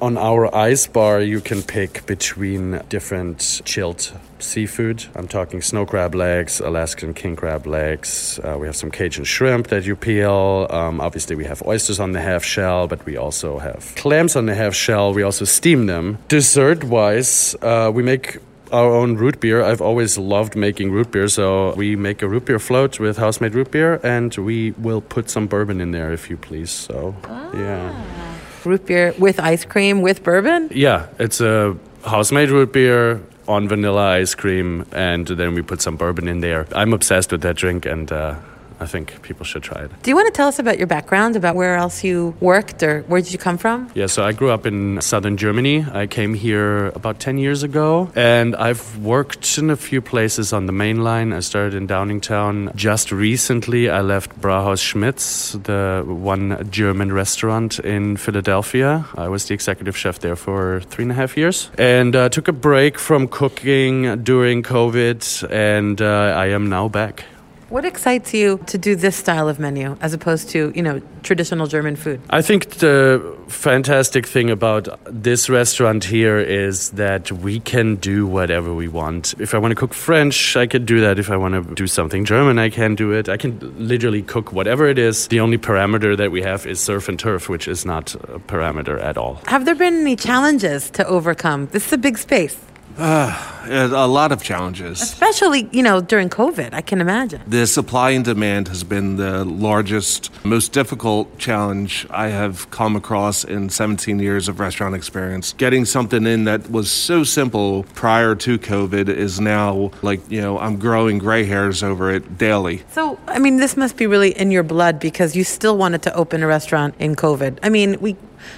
On 0.00 0.16
our 0.16 0.54
ice 0.54 0.86
bar, 0.86 1.20
you 1.20 1.40
can 1.40 1.60
pick 1.60 2.06
between 2.06 2.80
different 2.88 3.62
chilled 3.64 4.12
seafood. 4.38 5.04
I'm 5.16 5.26
talking 5.26 5.60
snow 5.60 5.86
crab 5.86 6.14
legs, 6.14 6.60
Alaskan 6.60 7.14
king 7.14 7.34
crab 7.34 7.66
legs. 7.66 8.38
Uh, 8.44 8.56
we 8.60 8.68
have 8.68 8.76
some 8.76 8.92
Cajun 8.92 9.24
shrimp 9.24 9.66
that 9.68 9.86
you 9.86 9.96
peel. 9.96 10.68
Um, 10.70 11.00
obviously, 11.00 11.34
we 11.34 11.46
have 11.46 11.62
oysters 11.66 11.98
on 11.98 12.12
the 12.12 12.20
half 12.20 12.44
shell, 12.44 12.86
but 12.86 13.04
we 13.06 13.16
also 13.16 13.58
have 13.58 13.92
clams 13.96 14.36
on 14.36 14.46
the 14.46 14.54
half 14.54 14.72
shell. 14.72 15.12
We 15.12 15.24
also 15.24 15.44
steam 15.44 15.86
them. 15.86 16.18
Dessert 16.28 16.84
wise, 16.84 17.56
uh, 17.60 17.90
we 17.92 18.04
make 18.04 18.38
our 18.70 18.94
own 18.94 19.16
root 19.16 19.40
beer. 19.40 19.64
I've 19.64 19.80
always 19.80 20.16
loved 20.16 20.54
making 20.54 20.92
root 20.92 21.10
beer, 21.10 21.26
so 21.26 21.74
we 21.74 21.96
make 21.96 22.22
a 22.22 22.28
root 22.28 22.44
beer 22.44 22.60
float 22.60 23.00
with 23.00 23.16
house 23.16 23.40
made 23.40 23.54
root 23.54 23.72
beer, 23.72 23.98
and 24.04 24.32
we 24.36 24.72
will 24.72 25.00
put 25.00 25.28
some 25.28 25.48
bourbon 25.48 25.80
in 25.80 25.90
there 25.90 26.12
if 26.12 26.30
you 26.30 26.36
please. 26.36 26.70
So, 26.70 27.16
ah. 27.24 27.50
yeah. 27.52 28.27
Root 28.68 28.84
beer 28.84 29.14
with 29.18 29.40
ice 29.40 29.64
cream 29.64 30.02
with 30.02 30.22
bourbon? 30.22 30.68
Yeah, 30.74 31.06
it's 31.18 31.40
a 31.40 31.74
house 32.04 32.30
made 32.30 32.50
root 32.50 32.70
beer 32.70 33.22
on 33.46 33.66
vanilla 33.66 34.10
ice 34.20 34.34
cream, 34.34 34.84
and 34.92 35.26
then 35.26 35.54
we 35.54 35.62
put 35.62 35.80
some 35.80 35.96
bourbon 35.96 36.28
in 36.28 36.40
there. 36.40 36.66
I'm 36.72 36.92
obsessed 36.92 37.32
with 37.32 37.40
that 37.40 37.56
drink, 37.56 37.86
and 37.86 38.12
uh, 38.12 38.36
I 38.80 38.86
think 38.86 39.22
people 39.22 39.44
should 39.44 39.62
try 39.62 39.82
it. 39.82 39.90
Do 40.02 40.10
you 40.10 40.16
want 40.16 40.26
to 40.26 40.32
tell 40.32 40.48
us 40.48 40.58
about 40.58 40.78
your 40.78 40.86
background, 40.86 41.36
about 41.36 41.56
where 41.56 41.76
else 41.76 42.04
you 42.04 42.34
worked, 42.40 42.82
or 42.82 43.02
where 43.02 43.20
did 43.20 43.32
you 43.32 43.38
come 43.38 43.58
from? 43.58 43.90
Yeah, 43.94 44.06
so 44.06 44.24
I 44.24 44.32
grew 44.32 44.50
up 44.50 44.66
in 44.66 45.00
southern 45.00 45.36
Germany. 45.36 45.84
I 45.92 46.06
came 46.06 46.34
here 46.34 46.86
about 46.88 47.18
10 47.20 47.38
years 47.38 47.62
ago, 47.62 48.10
and 48.14 48.54
I've 48.56 48.98
worked 48.98 49.58
in 49.58 49.70
a 49.70 49.76
few 49.76 50.00
places 50.00 50.52
on 50.52 50.66
the 50.66 50.72
main 50.72 51.02
line. 51.02 51.32
I 51.32 51.40
started 51.40 51.74
in 51.74 51.86
Downingtown. 51.86 52.74
Just 52.74 53.10
recently, 53.10 53.88
I 53.88 54.00
left 54.00 54.40
Brauhaus 54.40 54.80
Schmitz, 54.80 55.52
the 55.52 56.04
one 56.06 56.70
German 56.70 57.12
restaurant 57.12 57.78
in 57.80 58.16
Philadelphia. 58.16 59.06
I 59.16 59.28
was 59.28 59.46
the 59.46 59.54
executive 59.54 59.96
chef 59.96 60.20
there 60.20 60.36
for 60.36 60.80
three 60.82 61.02
and 61.04 61.12
a 61.12 61.14
half 61.16 61.36
years, 61.36 61.70
and 61.78 62.14
uh, 62.14 62.28
took 62.28 62.48
a 62.48 62.52
break 62.52 62.98
from 62.98 63.28
cooking 63.28 64.22
during 64.22 64.62
COVID, 64.62 65.50
and 65.50 66.00
uh, 66.00 66.34
I 66.36 66.46
am 66.46 66.68
now 66.68 66.88
back. 66.88 67.24
What 67.68 67.84
excites 67.84 68.32
you 68.32 68.58
to 68.66 68.78
do 68.78 68.96
this 68.96 69.14
style 69.14 69.46
of 69.46 69.58
menu 69.58 69.98
as 70.00 70.14
opposed 70.14 70.48
to, 70.50 70.72
you 70.74 70.80
know, 70.80 71.02
traditional 71.22 71.66
German 71.66 71.96
food? 71.96 72.18
I 72.30 72.40
think 72.40 72.76
the 72.76 73.36
fantastic 73.48 74.26
thing 74.26 74.48
about 74.48 74.88
this 75.04 75.50
restaurant 75.50 76.04
here 76.04 76.38
is 76.38 76.90
that 76.92 77.30
we 77.30 77.60
can 77.60 77.96
do 77.96 78.26
whatever 78.26 78.72
we 78.72 78.88
want. 78.88 79.34
If 79.38 79.54
I 79.54 79.58
want 79.58 79.72
to 79.72 79.74
cook 79.74 79.92
French, 79.92 80.56
I 80.56 80.66
can 80.66 80.86
do 80.86 81.02
that. 81.02 81.18
If 81.18 81.30
I 81.30 81.36
want 81.36 81.54
to 81.62 81.74
do 81.74 81.86
something 81.86 82.24
German, 82.24 82.58
I 82.58 82.70
can 82.70 82.94
do 82.94 83.12
it. 83.12 83.28
I 83.28 83.36
can 83.36 83.58
literally 83.86 84.22
cook 84.22 84.50
whatever 84.50 84.86
it 84.86 84.98
is. 84.98 85.28
The 85.28 85.40
only 85.40 85.58
parameter 85.58 86.16
that 86.16 86.30
we 86.30 86.40
have 86.40 86.64
is 86.66 86.80
surf 86.80 87.06
and 87.06 87.18
turf, 87.18 87.50
which 87.50 87.68
is 87.68 87.84
not 87.84 88.14
a 88.14 88.38
parameter 88.38 88.98
at 88.98 89.18
all. 89.18 89.42
Have 89.46 89.66
there 89.66 89.74
been 89.74 90.00
any 90.00 90.16
challenges 90.16 90.88
to 90.92 91.06
overcome? 91.06 91.66
This 91.66 91.86
is 91.88 91.92
a 91.92 91.98
big 91.98 92.16
space. 92.16 92.58
Uh, 92.98 93.58
a 93.70 94.08
lot 94.08 94.32
of 94.32 94.42
challenges. 94.42 95.00
Especially, 95.00 95.68
you 95.70 95.82
know, 95.82 96.00
during 96.00 96.28
COVID, 96.28 96.74
I 96.74 96.80
can 96.80 97.00
imagine. 97.00 97.42
The 97.46 97.66
supply 97.66 98.10
and 98.10 98.24
demand 98.24 98.68
has 98.68 98.82
been 98.82 99.16
the 99.16 99.44
largest, 99.44 100.30
most 100.44 100.72
difficult 100.72 101.38
challenge 101.38 102.06
I 102.10 102.28
have 102.28 102.70
come 102.70 102.96
across 102.96 103.44
in 103.44 103.68
17 103.68 104.18
years 104.18 104.48
of 104.48 104.58
restaurant 104.58 104.94
experience. 104.94 105.52
Getting 105.52 105.84
something 105.84 106.26
in 106.26 106.44
that 106.44 106.70
was 106.70 106.90
so 106.90 107.24
simple 107.24 107.84
prior 107.94 108.34
to 108.36 108.58
COVID 108.58 109.08
is 109.08 109.40
now 109.40 109.92
like, 110.02 110.20
you 110.28 110.40
know, 110.40 110.58
I'm 110.58 110.78
growing 110.78 111.18
gray 111.18 111.44
hairs 111.44 111.82
over 111.82 112.10
it 112.10 112.36
daily. 112.36 112.82
So, 112.90 113.18
I 113.28 113.38
mean, 113.38 113.58
this 113.58 113.76
must 113.76 113.96
be 113.96 114.06
really 114.06 114.36
in 114.36 114.50
your 114.50 114.62
blood 114.64 114.98
because 114.98 115.36
you 115.36 115.44
still 115.44 115.76
wanted 115.76 116.02
to 116.02 116.14
open 116.14 116.42
a 116.42 116.46
restaurant 116.46 116.94
in 116.98 117.14
COVID. 117.14 117.58
I 117.62 117.68
mean, 117.68 118.00
we 118.00 118.16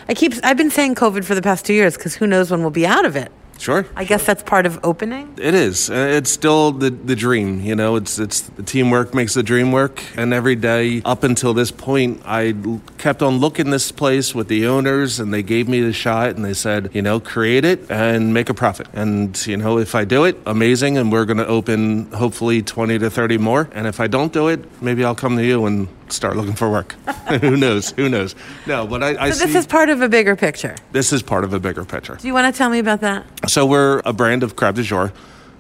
I 0.09 0.15
keep 0.15 0.35
I've 0.43 0.57
been 0.57 0.71
saying 0.71 0.95
COVID 0.95 1.25
for 1.25 1.35
the 1.35 1.43
past 1.43 1.67
2 1.67 1.73
years 1.73 1.97
cuz 1.97 2.15
who 2.17 2.27
knows 2.27 2.51
when 2.51 2.61
we'll 2.61 2.71
be 2.71 2.87
out 2.87 3.05
of 3.05 3.17
it. 3.17 3.33
Sure. 3.61 3.85
I 3.95 4.05
guess 4.05 4.25
that's 4.25 4.43
part 4.43 4.65
of 4.65 4.81
opening. 4.83 5.35
It 5.37 5.55
is. 5.55 5.91
Uh, 5.91 5.95
it's 5.95 6.31
still 6.31 6.73
the 6.73 6.89
the 6.89 7.15
dream. 7.15 7.61
You 7.61 7.77
know, 7.77 7.97
it's 7.97 8.19
it's 8.19 8.41
the 8.41 8.63
teamwork 8.63 9.15
makes 9.15 9.35
the 9.35 9.43
dream 9.43 9.71
work. 9.71 10.03
And 10.17 10.33
every 10.33 10.57
day 10.57 11.03
up 11.05 11.25
until 11.25 11.53
this 11.53 11.71
point, 11.71 12.23
I 12.25 12.55
kept 12.97 13.21
on 13.23 13.37
looking 13.37 13.69
this 13.69 13.93
place 13.93 14.35
with 14.35 14.49
the 14.49 14.67
owners, 14.67 15.21
and 15.21 15.33
they 15.33 15.43
gave 15.43 15.69
me 15.69 15.83
the 15.83 15.93
shot, 15.93 16.31
and 16.31 16.45
they 16.45 16.55
said, 16.55 16.91
you 16.95 17.03
know, 17.03 17.21
create 17.21 17.67
it 17.67 17.91
and 17.91 18.33
make 18.33 18.49
a 18.49 18.55
profit. 18.55 18.89
And 18.95 19.47
you 19.47 19.59
know, 19.59 19.79
if 19.79 19.95
I 19.95 20.05
do 20.07 20.25
it, 20.25 20.39
amazing, 20.47 20.97
and 20.97 21.13
we're 21.13 21.27
going 21.27 21.37
to 21.37 21.47
open 21.47 22.11
hopefully 22.13 22.63
twenty 22.63 22.99
to 22.99 23.11
thirty 23.11 23.37
more. 23.37 23.69
And 23.73 23.87
if 23.87 24.01
I 24.01 24.07
don't 24.07 24.33
do 24.33 24.49
it, 24.49 24.65
maybe 24.81 25.05
I'll 25.05 25.15
come 25.15 25.37
to 25.37 25.45
you 25.45 25.67
and 25.67 25.87
start 26.13 26.37
looking 26.37 26.55
for 26.55 26.71
work. 26.71 26.93
Who 27.41 27.57
knows? 27.57 27.91
Who 27.93 28.09
knows? 28.09 28.35
No, 28.67 28.87
but 28.87 29.03
I, 29.03 29.27
I 29.27 29.31
so 29.31 29.47
this 29.47 29.55
is 29.55 29.67
part 29.67 29.89
of 29.91 30.03
a 30.03 30.09
bigger 30.09 30.37
picture. 30.37 30.77
This 30.93 31.13
is 31.13 31.23
part 31.23 31.45
of 31.45 31.53
a 31.53 31.61
bigger 31.61 31.85
picture. 31.85 32.17
Do 32.17 32.27
you 32.27 32.35
want 32.35 32.53
to 32.53 32.57
tell 32.57 32.71
me 32.71 32.79
about 32.79 33.01
that? 33.01 33.25
So 33.49 33.67
we're 33.67 34.03
a 34.05 34.13
brand 34.13 34.43
of 34.43 34.57
Crab 34.57 34.75
Du 34.75 34.83
Jour. 34.83 35.13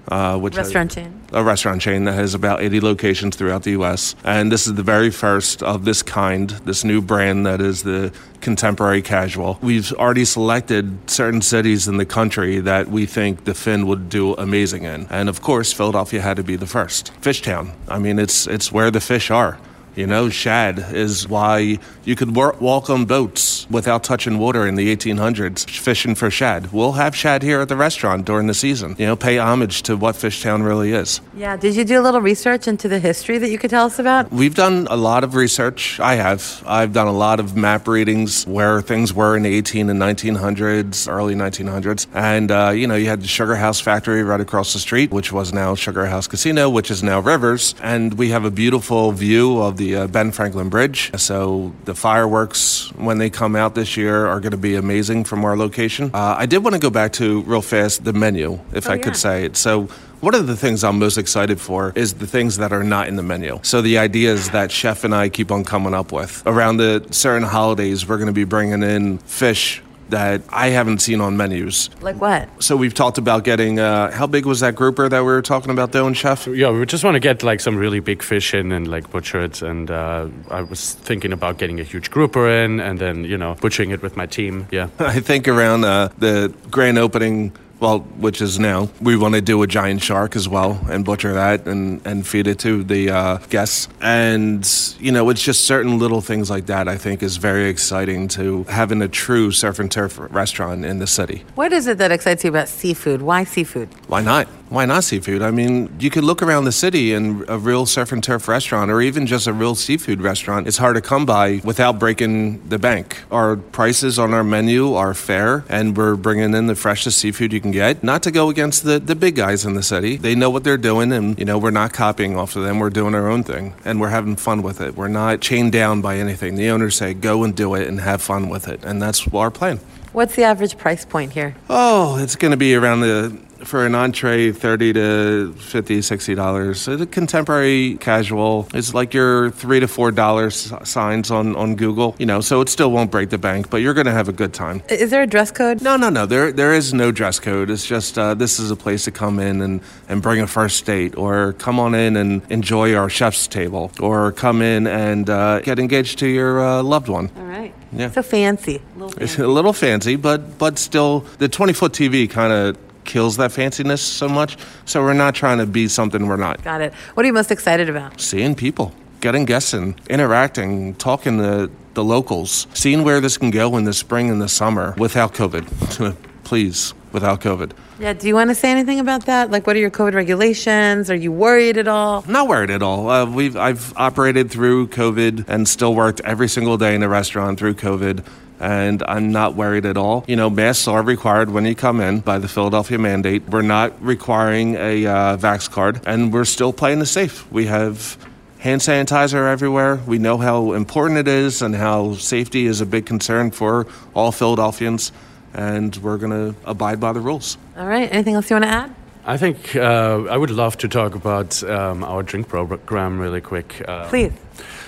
Uh, 0.08 0.36
which 0.36 0.56
restaurant 0.56 0.92
has, 0.94 1.04
chain? 1.04 1.20
A 1.32 1.44
restaurant 1.44 1.80
chain 1.80 2.04
that 2.04 2.14
has 2.14 2.34
about 2.34 2.62
80 2.62 2.80
locations 2.80 3.36
throughout 3.36 3.62
the 3.62 3.72
U.S. 3.72 4.16
And 4.24 4.50
this 4.50 4.66
is 4.66 4.74
the 4.74 4.82
very 4.82 5.10
first 5.10 5.62
of 5.62 5.84
this 5.84 6.02
kind, 6.02 6.50
this 6.50 6.82
new 6.82 7.00
brand 7.00 7.46
that 7.46 7.60
is 7.60 7.84
the 7.84 8.12
contemporary 8.40 9.02
casual. 9.02 9.58
We've 9.62 9.92
already 9.92 10.24
selected 10.24 11.08
certain 11.08 11.42
cities 11.42 11.86
in 11.86 11.98
the 11.98 12.06
country 12.06 12.58
that 12.60 12.88
we 12.88 13.06
think 13.06 13.44
the 13.44 13.54
Finn 13.54 13.86
would 13.86 14.08
do 14.08 14.34
amazing 14.34 14.82
in, 14.82 15.06
and 15.10 15.28
of 15.28 15.42
course, 15.42 15.72
Philadelphia 15.72 16.22
had 16.22 16.38
to 16.38 16.42
be 16.42 16.56
the 16.56 16.66
first. 16.66 17.12
Fishtown. 17.20 17.74
I 17.86 17.98
mean, 17.98 18.18
it's 18.18 18.48
it's 18.48 18.72
where 18.72 18.90
the 18.90 19.00
fish 19.00 19.30
are. 19.30 19.58
You 20.00 20.06
know, 20.06 20.30
shad 20.30 20.78
is 20.94 21.28
why 21.28 21.78
you 22.06 22.16
could 22.16 22.34
walk 22.34 22.88
on 22.88 23.04
boats 23.04 23.68
without 23.68 24.02
touching 24.02 24.38
water 24.38 24.66
in 24.66 24.74
the 24.76 24.96
1800s 24.96 25.68
fishing 25.68 26.14
for 26.14 26.30
shad. 26.30 26.72
We'll 26.72 26.92
have 26.92 27.14
shad 27.14 27.42
here 27.42 27.60
at 27.60 27.68
the 27.68 27.76
restaurant 27.76 28.24
during 28.24 28.46
the 28.46 28.54
season. 28.54 28.96
You 28.98 29.04
know, 29.04 29.14
pay 29.14 29.36
homage 29.36 29.82
to 29.82 29.98
what 29.98 30.14
Fishtown 30.14 30.64
really 30.64 30.92
is. 30.92 31.20
Yeah. 31.36 31.58
Did 31.58 31.76
you 31.76 31.84
do 31.84 32.00
a 32.00 32.02
little 32.02 32.22
research 32.22 32.66
into 32.66 32.88
the 32.88 32.98
history 32.98 33.36
that 33.36 33.50
you 33.50 33.58
could 33.58 33.68
tell 33.68 33.84
us 33.84 33.98
about? 33.98 34.32
We've 34.32 34.54
done 34.54 34.86
a 34.88 34.96
lot 34.96 35.22
of 35.22 35.34
research. 35.34 36.00
I 36.00 36.14
have. 36.14 36.62
I've 36.66 36.94
done 36.94 37.06
a 37.06 37.12
lot 37.12 37.38
of 37.38 37.54
map 37.54 37.86
readings 37.86 38.46
where 38.46 38.80
things 38.80 39.12
were 39.12 39.36
in 39.36 39.42
the 39.42 39.54
18 39.54 39.90
and 39.90 40.00
1900s, 40.00 41.12
early 41.12 41.34
1900s. 41.34 42.06
And, 42.14 42.50
uh, 42.50 42.70
you 42.70 42.86
know, 42.86 42.94
you 42.94 43.06
had 43.06 43.20
the 43.20 43.28
Sugar 43.28 43.56
House 43.56 43.80
factory 43.80 44.22
right 44.22 44.40
across 44.40 44.72
the 44.72 44.78
street, 44.78 45.10
which 45.10 45.30
was 45.30 45.52
now 45.52 45.74
Sugar 45.74 46.06
House 46.06 46.26
Casino, 46.26 46.70
which 46.70 46.90
is 46.90 47.02
now 47.02 47.20
Rivers. 47.20 47.74
And 47.82 48.14
we 48.14 48.30
have 48.30 48.46
a 48.46 48.50
beautiful 48.50 49.12
view 49.12 49.60
of 49.60 49.76
the 49.76 49.89
uh, 49.96 50.06
Ben 50.06 50.32
Franklin 50.32 50.68
Bridge. 50.68 51.10
So 51.16 51.72
the 51.84 51.94
fireworks, 51.94 52.92
when 52.96 53.18
they 53.18 53.30
come 53.30 53.56
out 53.56 53.74
this 53.74 53.96
year, 53.96 54.26
are 54.26 54.40
going 54.40 54.52
to 54.52 54.58
be 54.58 54.76
amazing 54.76 55.24
from 55.24 55.44
our 55.44 55.56
location. 55.56 56.10
Uh, 56.12 56.36
I 56.38 56.46
did 56.46 56.58
want 56.64 56.74
to 56.74 56.80
go 56.80 56.90
back 56.90 57.12
to 57.14 57.42
real 57.42 57.62
fast 57.62 58.04
the 58.04 58.12
menu, 58.12 58.60
if 58.72 58.88
oh, 58.88 58.92
I 58.92 58.94
yeah. 58.94 59.02
could 59.02 59.16
say 59.16 59.44
it. 59.44 59.56
So 59.56 59.88
one 60.20 60.34
of 60.34 60.46
the 60.46 60.56
things 60.56 60.84
I'm 60.84 60.98
most 60.98 61.16
excited 61.16 61.60
for 61.60 61.92
is 61.96 62.14
the 62.14 62.26
things 62.26 62.58
that 62.58 62.72
are 62.72 62.84
not 62.84 63.08
in 63.08 63.16
the 63.16 63.22
menu. 63.22 63.58
So 63.62 63.80
the 63.80 63.98
ideas 63.98 64.50
that 64.50 64.70
Chef 64.70 65.04
and 65.04 65.14
I 65.14 65.30
keep 65.30 65.50
on 65.50 65.64
coming 65.64 65.94
up 65.94 66.12
with. 66.12 66.42
Around 66.46 66.76
the 66.76 67.06
certain 67.10 67.48
holidays, 67.48 68.06
we're 68.06 68.18
going 68.18 68.26
to 68.26 68.32
be 68.32 68.44
bringing 68.44 68.82
in 68.82 69.18
fish 69.18 69.82
that 70.10 70.42
I 70.50 70.68
haven't 70.68 71.00
seen 71.00 71.20
on 71.20 71.36
menus. 71.36 71.90
Like 72.00 72.20
what? 72.20 72.48
So 72.62 72.76
we've 72.76 72.94
talked 72.94 73.18
about 73.18 73.44
getting. 73.44 73.78
Uh, 73.78 74.10
how 74.10 74.26
big 74.26 74.46
was 74.46 74.60
that 74.60 74.74
grouper 74.74 75.08
that 75.08 75.20
we 75.20 75.26
were 75.26 75.42
talking 75.42 75.70
about, 75.70 75.92
doing, 75.92 76.14
chef? 76.14 76.46
Yeah, 76.46 76.70
we 76.70 76.84
just 76.86 77.04
want 77.04 77.14
to 77.14 77.20
get 77.20 77.42
like 77.42 77.60
some 77.60 77.76
really 77.76 78.00
big 78.00 78.22
fish 78.22 78.54
in 78.54 78.72
and 78.72 78.88
like 78.88 79.10
butcher 79.10 79.40
it. 79.42 79.62
And 79.62 79.90
uh, 79.90 80.28
I 80.50 80.62
was 80.62 80.94
thinking 80.94 81.32
about 81.32 81.58
getting 81.58 81.80
a 81.80 81.84
huge 81.84 82.10
grouper 82.10 82.48
in 82.48 82.80
and 82.80 82.98
then 82.98 83.24
you 83.24 83.38
know 83.38 83.54
butchering 83.60 83.90
it 83.90 84.02
with 84.02 84.16
my 84.16 84.26
team. 84.26 84.66
Yeah. 84.70 84.88
I 84.98 85.20
think 85.20 85.48
around 85.48 85.84
uh, 85.84 86.08
the 86.18 86.54
grand 86.70 86.98
opening 86.98 87.52
well, 87.80 88.00
which 88.18 88.40
is 88.40 88.58
now. 88.58 88.88
We 89.00 89.16
want 89.16 89.34
to 89.34 89.40
do 89.40 89.62
a 89.62 89.66
giant 89.66 90.02
shark 90.02 90.36
as 90.36 90.48
well 90.48 90.78
and 90.88 91.04
butcher 91.04 91.32
that 91.32 91.66
and, 91.66 92.06
and 92.06 92.26
feed 92.26 92.46
it 92.46 92.58
to 92.60 92.84
the 92.84 93.10
uh, 93.10 93.36
guests. 93.48 93.88
And, 94.00 94.68
you 95.00 95.10
know, 95.10 95.28
it's 95.30 95.42
just 95.42 95.64
certain 95.64 95.98
little 95.98 96.20
things 96.20 96.50
like 96.50 96.66
that 96.66 96.88
I 96.88 96.96
think 96.96 97.22
is 97.22 97.38
very 97.38 97.68
exciting 97.68 98.28
to 98.28 98.64
having 98.64 99.02
a 99.02 99.08
true 99.08 99.50
surf 99.50 99.78
and 99.78 99.90
turf 99.90 100.18
restaurant 100.18 100.84
in 100.84 100.98
the 100.98 101.06
city. 101.06 101.44
What 101.54 101.72
is 101.72 101.86
it 101.86 101.98
that 101.98 102.12
excites 102.12 102.44
you 102.44 102.50
about 102.50 102.68
seafood? 102.68 103.22
Why 103.22 103.44
seafood? 103.44 103.88
Why 104.06 104.22
not? 104.22 104.48
Why 104.70 104.86
not 104.86 105.02
seafood? 105.02 105.42
I 105.42 105.50
mean, 105.50 105.92
you 105.98 106.10
could 106.10 106.22
look 106.22 106.44
around 106.44 106.64
the 106.64 106.70
city 106.70 107.12
and 107.12 107.44
a 107.50 107.58
real 107.58 107.86
surf 107.86 108.12
and 108.12 108.22
turf 108.22 108.46
restaurant 108.46 108.88
or 108.88 109.00
even 109.00 109.26
just 109.26 109.48
a 109.48 109.52
real 109.52 109.74
seafood 109.74 110.20
restaurant 110.20 110.68
is 110.68 110.78
hard 110.78 110.94
to 110.94 111.00
come 111.02 111.26
by 111.26 111.60
without 111.64 111.98
breaking 111.98 112.68
the 112.68 112.78
bank. 112.78 113.20
Our 113.32 113.56
prices 113.56 114.16
on 114.16 114.32
our 114.32 114.44
menu 114.44 114.94
are 114.94 115.12
fair 115.12 115.64
and 115.68 115.96
we're 115.96 116.14
bringing 116.14 116.54
in 116.54 116.68
the 116.68 116.76
freshest 116.76 117.18
seafood 117.18 117.52
you 117.52 117.60
can 117.60 117.72
get. 117.72 118.04
Not 118.04 118.22
to 118.22 118.30
go 118.30 118.48
against 118.48 118.84
the, 118.84 119.00
the 119.00 119.16
big 119.16 119.34
guys 119.34 119.64
in 119.64 119.74
the 119.74 119.82
city. 119.82 120.14
They 120.14 120.36
know 120.36 120.50
what 120.50 120.62
they're 120.62 120.76
doing 120.76 121.10
and, 121.10 121.36
you 121.36 121.44
know, 121.44 121.58
we're 121.58 121.72
not 121.72 121.92
copying 121.92 122.36
off 122.36 122.54
of 122.54 122.62
them. 122.62 122.78
We're 122.78 122.90
doing 122.90 123.16
our 123.16 123.28
own 123.28 123.42
thing 123.42 123.74
and 123.84 124.00
we're 124.00 124.10
having 124.10 124.36
fun 124.36 124.62
with 124.62 124.80
it. 124.80 124.94
We're 124.94 125.08
not 125.08 125.40
chained 125.40 125.72
down 125.72 126.00
by 126.00 126.18
anything. 126.18 126.54
The 126.54 126.70
owners 126.70 126.94
say, 126.94 127.12
go 127.12 127.42
and 127.42 127.56
do 127.56 127.74
it 127.74 127.88
and 127.88 127.98
have 127.98 128.22
fun 128.22 128.48
with 128.48 128.68
it. 128.68 128.84
And 128.84 129.02
that's 129.02 129.26
our 129.34 129.50
plan. 129.50 129.80
What's 130.12 130.36
the 130.36 130.44
average 130.44 130.78
price 130.78 131.04
point 131.04 131.32
here? 131.32 131.56
Oh, 131.68 132.18
it's 132.18 132.36
going 132.36 132.50
to 132.52 132.56
be 132.56 132.76
around 132.76 133.00
the 133.00 133.36
for 133.64 133.84
an 133.86 133.94
entree, 133.94 134.52
30 134.52 134.92
to 134.94 135.52
50 135.54 135.98
$60. 136.00 136.76
So 136.76 136.96
the 136.96 137.06
contemporary 137.06 137.96
casual 138.00 138.68
is 138.74 138.94
like 138.94 139.12
your 139.14 139.50
3 139.50 139.80
to 139.80 139.86
$4 139.86 140.86
signs 140.86 141.30
on, 141.30 141.54
on 141.56 141.76
Google, 141.76 142.14
you 142.18 142.26
know, 142.26 142.40
so 142.40 142.60
it 142.60 142.68
still 142.68 142.90
won't 142.90 143.10
break 143.10 143.30
the 143.30 143.38
bank, 143.38 143.70
but 143.70 143.78
you're 143.78 143.94
going 143.94 144.06
to 144.06 144.12
have 144.12 144.28
a 144.28 144.32
good 144.32 144.52
time. 144.52 144.82
Is 144.88 145.10
there 145.10 145.22
a 145.22 145.26
dress 145.26 145.50
code? 145.50 145.82
No, 145.82 145.96
no, 145.96 146.08
no. 146.10 146.26
There, 146.26 146.52
there 146.52 146.72
is 146.72 146.92
no 146.94 147.12
dress 147.12 147.38
code. 147.38 147.70
It's 147.70 147.86
just 147.86 148.18
uh, 148.18 148.34
this 148.34 148.58
is 148.58 148.70
a 148.70 148.76
place 148.76 149.04
to 149.04 149.10
come 149.10 149.38
in 149.38 149.60
and, 149.60 149.80
and 150.08 150.22
bring 150.22 150.40
a 150.40 150.46
first 150.46 150.84
date, 150.86 151.16
or 151.16 151.52
come 151.54 151.78
on 151.78 151.94
in 151.94 152.16
and 152.16 152.42
enjoy 152.50 152.94
our 152.94 153.08
chef's 153.08 153.46
table, 153.46 153.90
or 154.00 154.32
come 154.32 154.62
in 154.62 154.86
and 154.86 155.28
uh, 155.30 155.60
get 155.60 155.78
engaged 155.78 156.18
to 156.20 156.26
your 156.26 156.60
uh, 156.60 156.82
loved 156.82 157.08
one. 157.08 157.30
All 157.36 157.44
right. 157.44 157.74
Yeah. 157.92 158.10
So 158.10 158.22
fancy. 158.22 158.76
A 158.76 158.98
little 158.98 159.08
It's 159.22 159.34
fancy. 159.34 159.42
a 159.42 159.48
little 159.48 159.72
fancy, 159.72 160.16
but 160.16 160.58
but 160.58 160.78
still, 160.78 161.20
the 161.38 161.48
20 161.48 161.72
foot 161.72 161.92
TV 161.92 162.28
kind 162.30 162.52
of 162.52 162.76
kills 163.10 163.36
that 163.38 163.50
fanciness 163.50 163.98
so 163.98 164.28
much. 164.28 164.56
So 164.84 165.02
we're 165.02 165.14
not 165.14 165.34
trying 165.34 165.58
to 165.58 165.66
be 165.66 165.88
something 165.88 166.28
we're 166.28 166.36
not. 166.36 166.62
Got 166.62 166.80
it. 166.80 166.94
What 167.14 167.24
are 167.24 167.26
you 167.26 167.32
most 167.32 167.50
excited 167.50 167.90
about? 167.90 168.20
Seeing 168.20 168.54
people, 168.54 168.94
getting 169.20 169.44
guests 169.44 169.74
in, 169.74 169.96
interacting, 170.08 170.94
talking 170.94 171.38
to 171.38 171.68
the 171.94 172.04
locals, 172.04 172.68
seeing 172.72 173.02
where 173.02 173.20
this 173.20 173.36
can 173.36 173.50
go 173.50 173.76
in 173.76 173.84
the 173.84 173.92
spring 173.92 174.30
and 174.30 174.40
the 174.40 174.48
summer 174.48 174.94
without 174.96 175.34
COVID. 175.34 176.16
Please, 176.44 176.94
without 177.10 177.40
COVID. 177.40 177.72
Yeah, 177.98 178.12
do 178.12 178.28
you 178.28 178.34
want 178.34 178.50
to 178.50 178.54
say 178.54 178.70
anything 178.70 179.00
about 179.00 179.26
that? 179.26 179.50
Like, 179.50 179.66
what 179.66 179.74
are 179.74 179.80
your 179.80 179.90
COVID 179.90 180.14
regulations? 180.14 181.10
Are 181.10 181.14
you 181.16 181.32
worried 181.32 181.78
at 181.78 181.88
all? 181.88 182.24
Not 182.28 182.46
worried 182.46 182.70
at 182.70 182.82
all. 182.82 183.10
Uh, 183.10 183.26
we've 183.26 183.56
I've 183.56 183.92
operated 183.96 184.52
through 184.52 184.88
COVID 184.88 185.48
and 185.48 185.68
still 185.68 185.96
worked 185.96 186.20
every 186.24 186.48
single 186.48 186.78
day 186.78 186.94
in 186.94 187.00
the 187.00 187.08
restaurant 187.08 187.58
through 187.58 187.74
COVID. 187.74 188.24
And 188.60 189.02
I'm 189.08 189.32
not 189.32 189.54
worried 189.54 189.86
at 189.86 189.96
all. 189.96 190.24
You 190.28 190.36
know, 190.36 190.50
masks 190.50 190.86
are 190.86 191.02
required 191.02 191.50
when 191.50 191.64
you 191.64 191.74
come 191.74 192.00
in 192.00 192.20
by 192.20 192.38
the 192.38 192.46
Philadelphia 192.46 192.98
mandate. 192.98 193.48
We're 193.48 193.62
not 193.62 194.00
requiring 194.02 194.74
a 194.74 195.06
uh, 195.06 195.36
Vax 195.38 195.70
card, 195.70 196.00
and 196.06 196.32
we're 196.32 196.44
still 196.44 196.72
playing 196.72 197.00
it 197.00 197.06
safe. 197.06 197.50
We 197.50 197.66
have 197.66 198.18
hand 198.58 198.82
sanitizer 198.82 199.50
everywhere. 199.50 199.96
We 200.06 200.18
know 200.18 200.36
how 200.36 200.72
important 200.72 201.18
it 201.18 201.28
is 201.28 201.62
and 201.62 201.74
how 201.74 202.14
safety 202.14 202.66
is 202.66 202.80
a 202.82 202.86
big 202.86 203.06
concern 203.06 203.50
for 203.50 203.86
all 204.14 204.30
Philadelphians, 204.30 205.10
and 205.54 205.96
we're 205.96 206.18
going 206.18 206.32
to 206.32 206.54
abide 206.66 207.00
by 207.00 207.12
the 207.12 207.20
rules. 207.20 207.56
All 207.76 207.86
right. 207.86 208.12
Anything 208.12 208.34
else 208.34 208.50
you 208.50 208.54
want 208.54 208.64
to 208.64 208.70
add? 208.70 208.94
I 209.24 209.36
think 209.36 209.76
uh, 209.76 210.24
I 210.30 210.36
would 210.36 210.50
love 210.50 210.76
to 210.78 210.88
talk 210.88 211.14
about 211.14 211.62
um, 211.64 212.04
our 212.04 212.22
drink 212.22 212.48
program 212.48 213.18
really 213.18 213.40
quick. 213.40 213.82
Uh, 213.86 214.08
Please. 214.08 214.32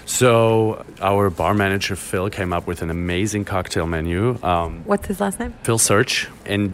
So, 0.04 0.84
our 1.00 1.30
bar 1.30 1.54
manager 1.54 1.96
Phil 1.96 2.30
came 2.30 2.52
up 2.52 2.66
with 2.66 2.82
an 2.82 2.90
amazing 2.90 3.44
cocktail 3.44 3.86
menu. 3.86 4.38
Um, 4.42 4.82
What's 4.84 5.06
his 5.06 5.20
last 5.20 5.38
name? 5.40 5.54
Phil 5.62 5.78
Search, 5.78 6.28
and 6.46 6.72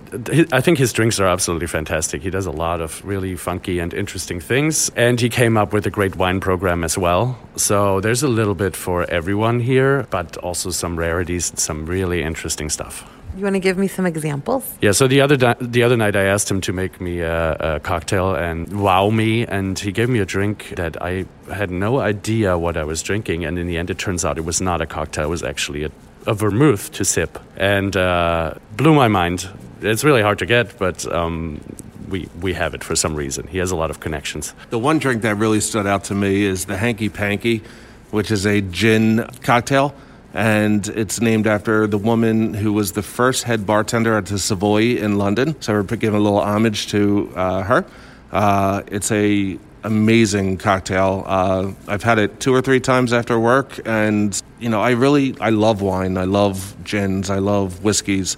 I 0.53 0.61
think 0.61 0.79
his 0.79 0.93
drinks 0.93 1.21
are 1.21 1.27
absolutely 1.27 1.67
fantastic. 1.67 2.23
He 2.23 2.31
does 2.31 2.47
a 2.47 2.51
lot 2.51 2.81
of 2.81 3.05
really 3.05 3.37
funky 3.37 3.79
and 3.79 3.93
interesting 3.95 4.41
things, 4.41 4.91
and 4.97 5.21
he 5.21 5.29
came 5.29 5.57
up 5.57 5.73
with 5.73 5.87
a 5.87 5.91
great 5.91 6.17
wine 6.17 6.41
program 6.41 6.85
as 6.85 6.97
well. 6.97 7.39
So 7.57 8.01
there's 8.01 8.23
a 8.23 8.29
little 8.29 8.55
bit 8.55 8.75
for 8.77 9.09
everyone 9.11 9.61
here, 9.61 10.07
but 10.11 10.37
also 10.39 10.71
some 10.71 10.99
rarities, 10.99 11.53
some 11.57 11.87
really 11.87 12.23
interesting 12.23 12.71
stuff. 12.71 13.05
You 13.39 13.45
want 13.45 13.55
to 13.55 13.61
give 13.61 13.79
me 13.79 13.87
some 13.87 14.05
examples? 14.05 14.65
Yeah, 14.83 14.91
so 14.91 15.07
the 15.07 15.21
other 15.21 15.37
di- 15.37 15.55
the 15.61 15.85
other 15.85 15.97
night 15.97 16.17
I 16.17 16.25
asked 16.25 16.51
him 16.51 16.61
to 16.63 16.73
make 16.73 17.01
me 17.01 17.21
a, 17.21 17.53
a 17.77 17.79
cocktail 17.79 18.35
and 18.35 18.81
wow 18.81 19.11
me, 19.11 19.47
and 19.47 19.79
he 19.79 19.93
gave 19.93 20.09
me 20.09 20.19
a 20.19 20.27
drink 20.27 20.71
that 20.75 21.01
I 21.01 21.25
had 21.55 21.71
no 21.71 22.01
idea 22.01 22.59
what 22.59 22.77
I 22.77 22.83
was 22.83 23.01
drinking, 23.01 23.45
and 23.45 23.57
in 23.57 23.69
the 23.69 23.77
end 23.79 23.91
it 23.91 23.99
turns 23.99 24.25
out 24.25 24.39
it 24.39 24.45
was 24.45 24.61
not 24.61 24.81
a 24.81 24.87
cocktail; 24.87 25.27
it 25.27 25.29
was 25.29 25.45
actually 25.45 25.85
a, 25.85 25.91
a 26.27 26.35
vermouth 26.35 26.91
to 26.95 27.05
sip, 27.05 27.39
and 27.57 27.97
uh, 27.97 28.55
blew 28.77 28.93
my 28.93 29.07
mind. 29.07 29.49
It's 29.83 30.03
really 30.03 30.23
hard 30.23 30.41
to 30.41 30.47
get, 30.47 30.77
but 30.77 31.07
um, 31.07 31.61
we 32.09 32.29
we 32.41 32.55
have 32.55 32.75
it 32.75 32.83
for 32.83 32.97
some 32.97 33.15
reason. 33.15 33.47
He 33.47 33.59
has 33.59 33.71
a 33.71 33.77
lot 33.77 33.91
of 33.91 34.01
connections. 34.01 34.53
The 34.71 34.81
one 34.81 34.99
drink 34.99 35.23
that 35.23 35.37
really 35.37 35.61
stood 35.61 35.87
out 35.87 36.03
to 36.05 36.15
me 36.17 36.43
is 36.43 36.65
the 36.65 36.77
Hanky 36.77 37.09
Panky, 37.09 37.63
which 38.11 38.33
is 38.33 38.47
a 38.47 38.63
gin 38.63 39.29
cocktail. 39.45 39.95
And 40.35 40.87
it's 40.89 41.21
named 41.21 41.47
after 41.47 41.87
the 41.87 41.99
woman 41.99 42.55
who 42.55 42.73
was 42.73 42.93
the 42.93 43.03
first 43.03 43.45
head 43.45 43.67
bartender 43.67 44.17
at 44.17 44.27
the 44.27 44.39
Savoy 44.39 44.97
in 44.97 45.17
London. 45.17 45.61
So 45.61 45.73
we're 45.73 45.83
giving 45.85 46.21
a 46.21 46.23
little 46.23 46.41
homage 46.41 46.89
to 46.89 47.33
uh, 47.35 47.63
her. 47.63 47.87
Uh, 48.31 48.83
it's 48.89 49.11
a 49.11 49.59
amazing 49.85 50.59
cocktail. 50.59 51.25
Uh, 51.27 51.73
I've 51.87 52.03
had 52.03 52.19
it 52.19 52.41
two 52.41 52.55
or 52.55 52.61
three 52.61 52.81
times 52.81 53.13
after 53.13 53.39
work, 53.39 53.81
and 53.87 54.41
you 54.59 54.69
know, 54.69 54.81
I 54.81 54.91
really 54.91 55.35
I 55.41 55.51
love 55.51 55.81
wine. 55.81 56.19
I 56.19 56.25
love 56.25 56.77
gins. 56.85 57.31
I 57.31 57.39
love 57.39 57.83
whiskeys, 57.83 58.37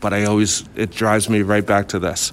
but 0.00 0.12
I 0.12 0.24
always 0.24 0.64
it 0.76 0.90
drives 0.90 1.28
me 1.28 1.42
right 1.42 1.66
back 1.66 1.88
to 1.88 1.98
this. 1.98 2.32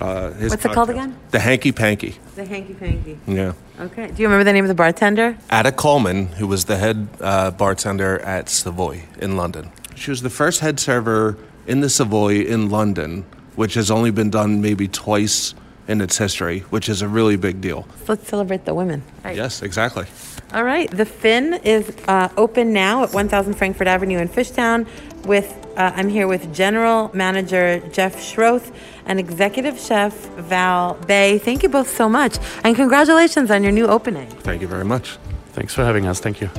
Uh, 0.00 0.30
What's 0.32 0.64
it 0.64 0.72
called 0.72 0.90
again? 0.90 1.16
The 1.30 1.38
Hanky 1.38 1.72
Panky. 1.72 2.16
The 2.34 2.44
hanky 2.44 2.74
panky. 2.74 3.18
Yeah. 3.26 3.52
Okay. 3.82 4.12
Do 4.12 4.22
you 4.22 4.28
remember 4.28 4.44
the 4.44 4.52
name 4.52 4.64
of 4.64 4.68
the 4.68 4.76
bartender? 4.76 5.36
Ada 5.50 5.72
Coleman, 5.72 6.26
who 6.26 6.46
was 6.46 6.66
the 6.66 6.76
head 6.76 7.08
uh, 7.20 7.50
bartender 7.50 8.20
at 8.20 8.48
Savoy 8.48 9.02
in 9.18 9.36
London. 9.36 9.72
She 9.96 10.10
was 10.10 10.22
the 10.22 10.30
first 10.30 10.60
head 10.60 10.78
server 10.78 11.36
in 11.66 11.80
the 11.80 11.90
Savoy 11.90 12.42
in 12.44 12.70
London, 12.70 13.24
which 13.56 13.74
has 13.74 13.90
only 13.90 14.12
been 14.12 14.30
done 14.30 14.60
maybe 14.60 14.86
twice 14.86 15.54
in 15.88 16.00
its 16.00 16.16
history, 16.16 16.60
which 16.70 16.88
is 16.88 17.02
a 17.02 17.08
really 17.08 17.34
big 17.34 17.60
deal. 17.60 17.88
So 17.98 18.12
let's 18.12 18.28
celebrate 18.28 18.66
the 18.66 18.74
women. 18.74 19.02
Right. 19.24 19.36
Yes, 19.36 19.62
exactly. 19.62 20.06
All 20.52 20.64
right. 20.64 20.90
The 20.90 21.06
Finn 21.06 21.54
is 21.64 21.90
uh, 22.08 22.28
open 22.36 22.72
now 22.72 23.04
at 23.04 23.12
1000 23.12 23.54
Frankford 23.54 23.88
Avenue 23.88 24.18
in 24.18 24.28
Fishtown. 24.28 24.86
With 25.26 25.56
uh, 25.76 25.92
I'm 25.94 26.08
here 26.08 26.26
with 26.26 26.52
General 26.54 27.10
Manager 27.14 27.80
Jeff 27.90 28.16
Schroth 28.16 28.74
and 29.06 29.18
Executive 29.18 29.78
Chef 29.78 30.12
Val 30.36 30.94
Bay. 31.06 31.38
Thank 31.38 31.62
you 31.62 31.68
both 31.68 31.88
so 31.88 32.08
much, 32.08 32.38
and 32.64 32.76
congratulations 32.76 33.50
on 33.50 33.62
your 33.62 33.72
new 33.72 33.86
opening. 33.86 34.28
Thank 34.28 34.60
you 34.60 34.68
very 34.68 34.84
much. 34.84 35.16
Thanks 35.52 35.72
for 35.72 35.84
having 35.84 36.06
us. 36.06 36.20
Thank 36.20 36.40
you. 36.40 36.50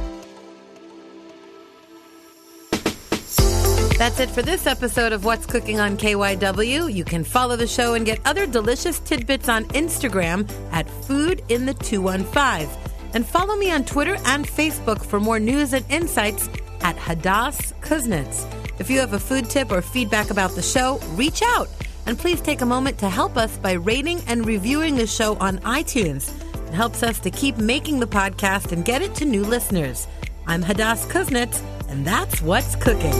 That's 3.97 4.19
it 4.19 4.29
for 4.29 4.41
this 4.41 4.65
episode 4.65 5.13
of 5.13 5.23
What's 5.23 5.45
Cooking 5.45 5.79
on 5.79 5.97
KYW. 5.97 6.91
You 6.91 7.05
can 7.05 7.23
follow 7.23 7.55
the 7.55 7.67
show 7.67 7.93
and 7.93 8.05
get 8.05 8.19
other 8.25 8.47
delicious 8.47 8.99
tidbits 8.99 9.47
on 9.47 9.65
Instagram 9.65 10.49
at 10.71 10.89
Food 10.89 11.43
in 11.49 11.65
the 11.65 11.73
215. 11.75 12.82
And 13.13 13.25
follow 13.25 13.55
me 13.55 13.71
on 13.71 13.85
Twitter 13.85 14.17
and 14.25 14.47
Facebook 14.47 15.05
for 15.05 15.19
more 15.19 15.39
news 15.39 15.73
and 15.73 15.85
insights 15.89 16.49
at 16.81 16.95
Hadas 16.97 17.73
Kuznits. 17.81 18.45
If 18.79 18.89
you 18.89 18.99
have 18.99 19.13
a 19.13 19.19
food 19.19 19.49
tip 19.49 19.71
or 19.71 19.81
feedback 19.81 20.31
about 20.31 20.55
the 20.55 20.61
show, 20.61 20.99
reach 21.11 21.41
out. 21.43 21.69
And 22.05 22.17
please 22.17 22.41
take 22.41 22.61
a 22.61 22.65
moment 22.65 22.97
to 22.99 23.09
help 23.09 23.37
us 23.37 23.57
by 23.57 23.73
rating 23.73 24.19
and 24.27 24.45
reviewing 24.45 24.95
the 24.95 25.07
show 25.07 25.37
on 25.37 25.59
iTunes. 25.59 26.31
It 26.67 26.73
helps 26.73 27.03
us 27.03 27.19
to 27.19 27.29
keep 27.29 27.57
making 27.57 27.99
the 27.99 28.07
podcast 28.07 28.71
and 28.71 28.83
get 28.83 29.01
it 29.01 29.15
to 29.15 29.25
new 29.25 29.43
listeners. 29.43 30.07
I'm 30.47 30.63
Hadas 30.63 31.07
Kuznits, 31.07 31.61
and 31.87 32.05
that's 32.05 32.41
What's 32.41 32.75
Cooking. 32.75 33.13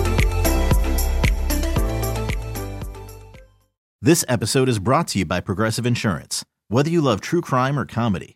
This 4.01 4.25
episode 4.27 4.67
is 4.67 4.79
brought 4.79 5.08
to 5.10 5.19
you 5.19 5.25
by 5.25 5.39
Progressive 5.39 5.86
Insurance. 5.86 6.43
Whether 6.67 6.89
you 6.89 6.99
love 7.01 7.21
true 7.21 7.39
crime 7.39 7.79
or 7.79 7.86
comedy, 7.86 8.36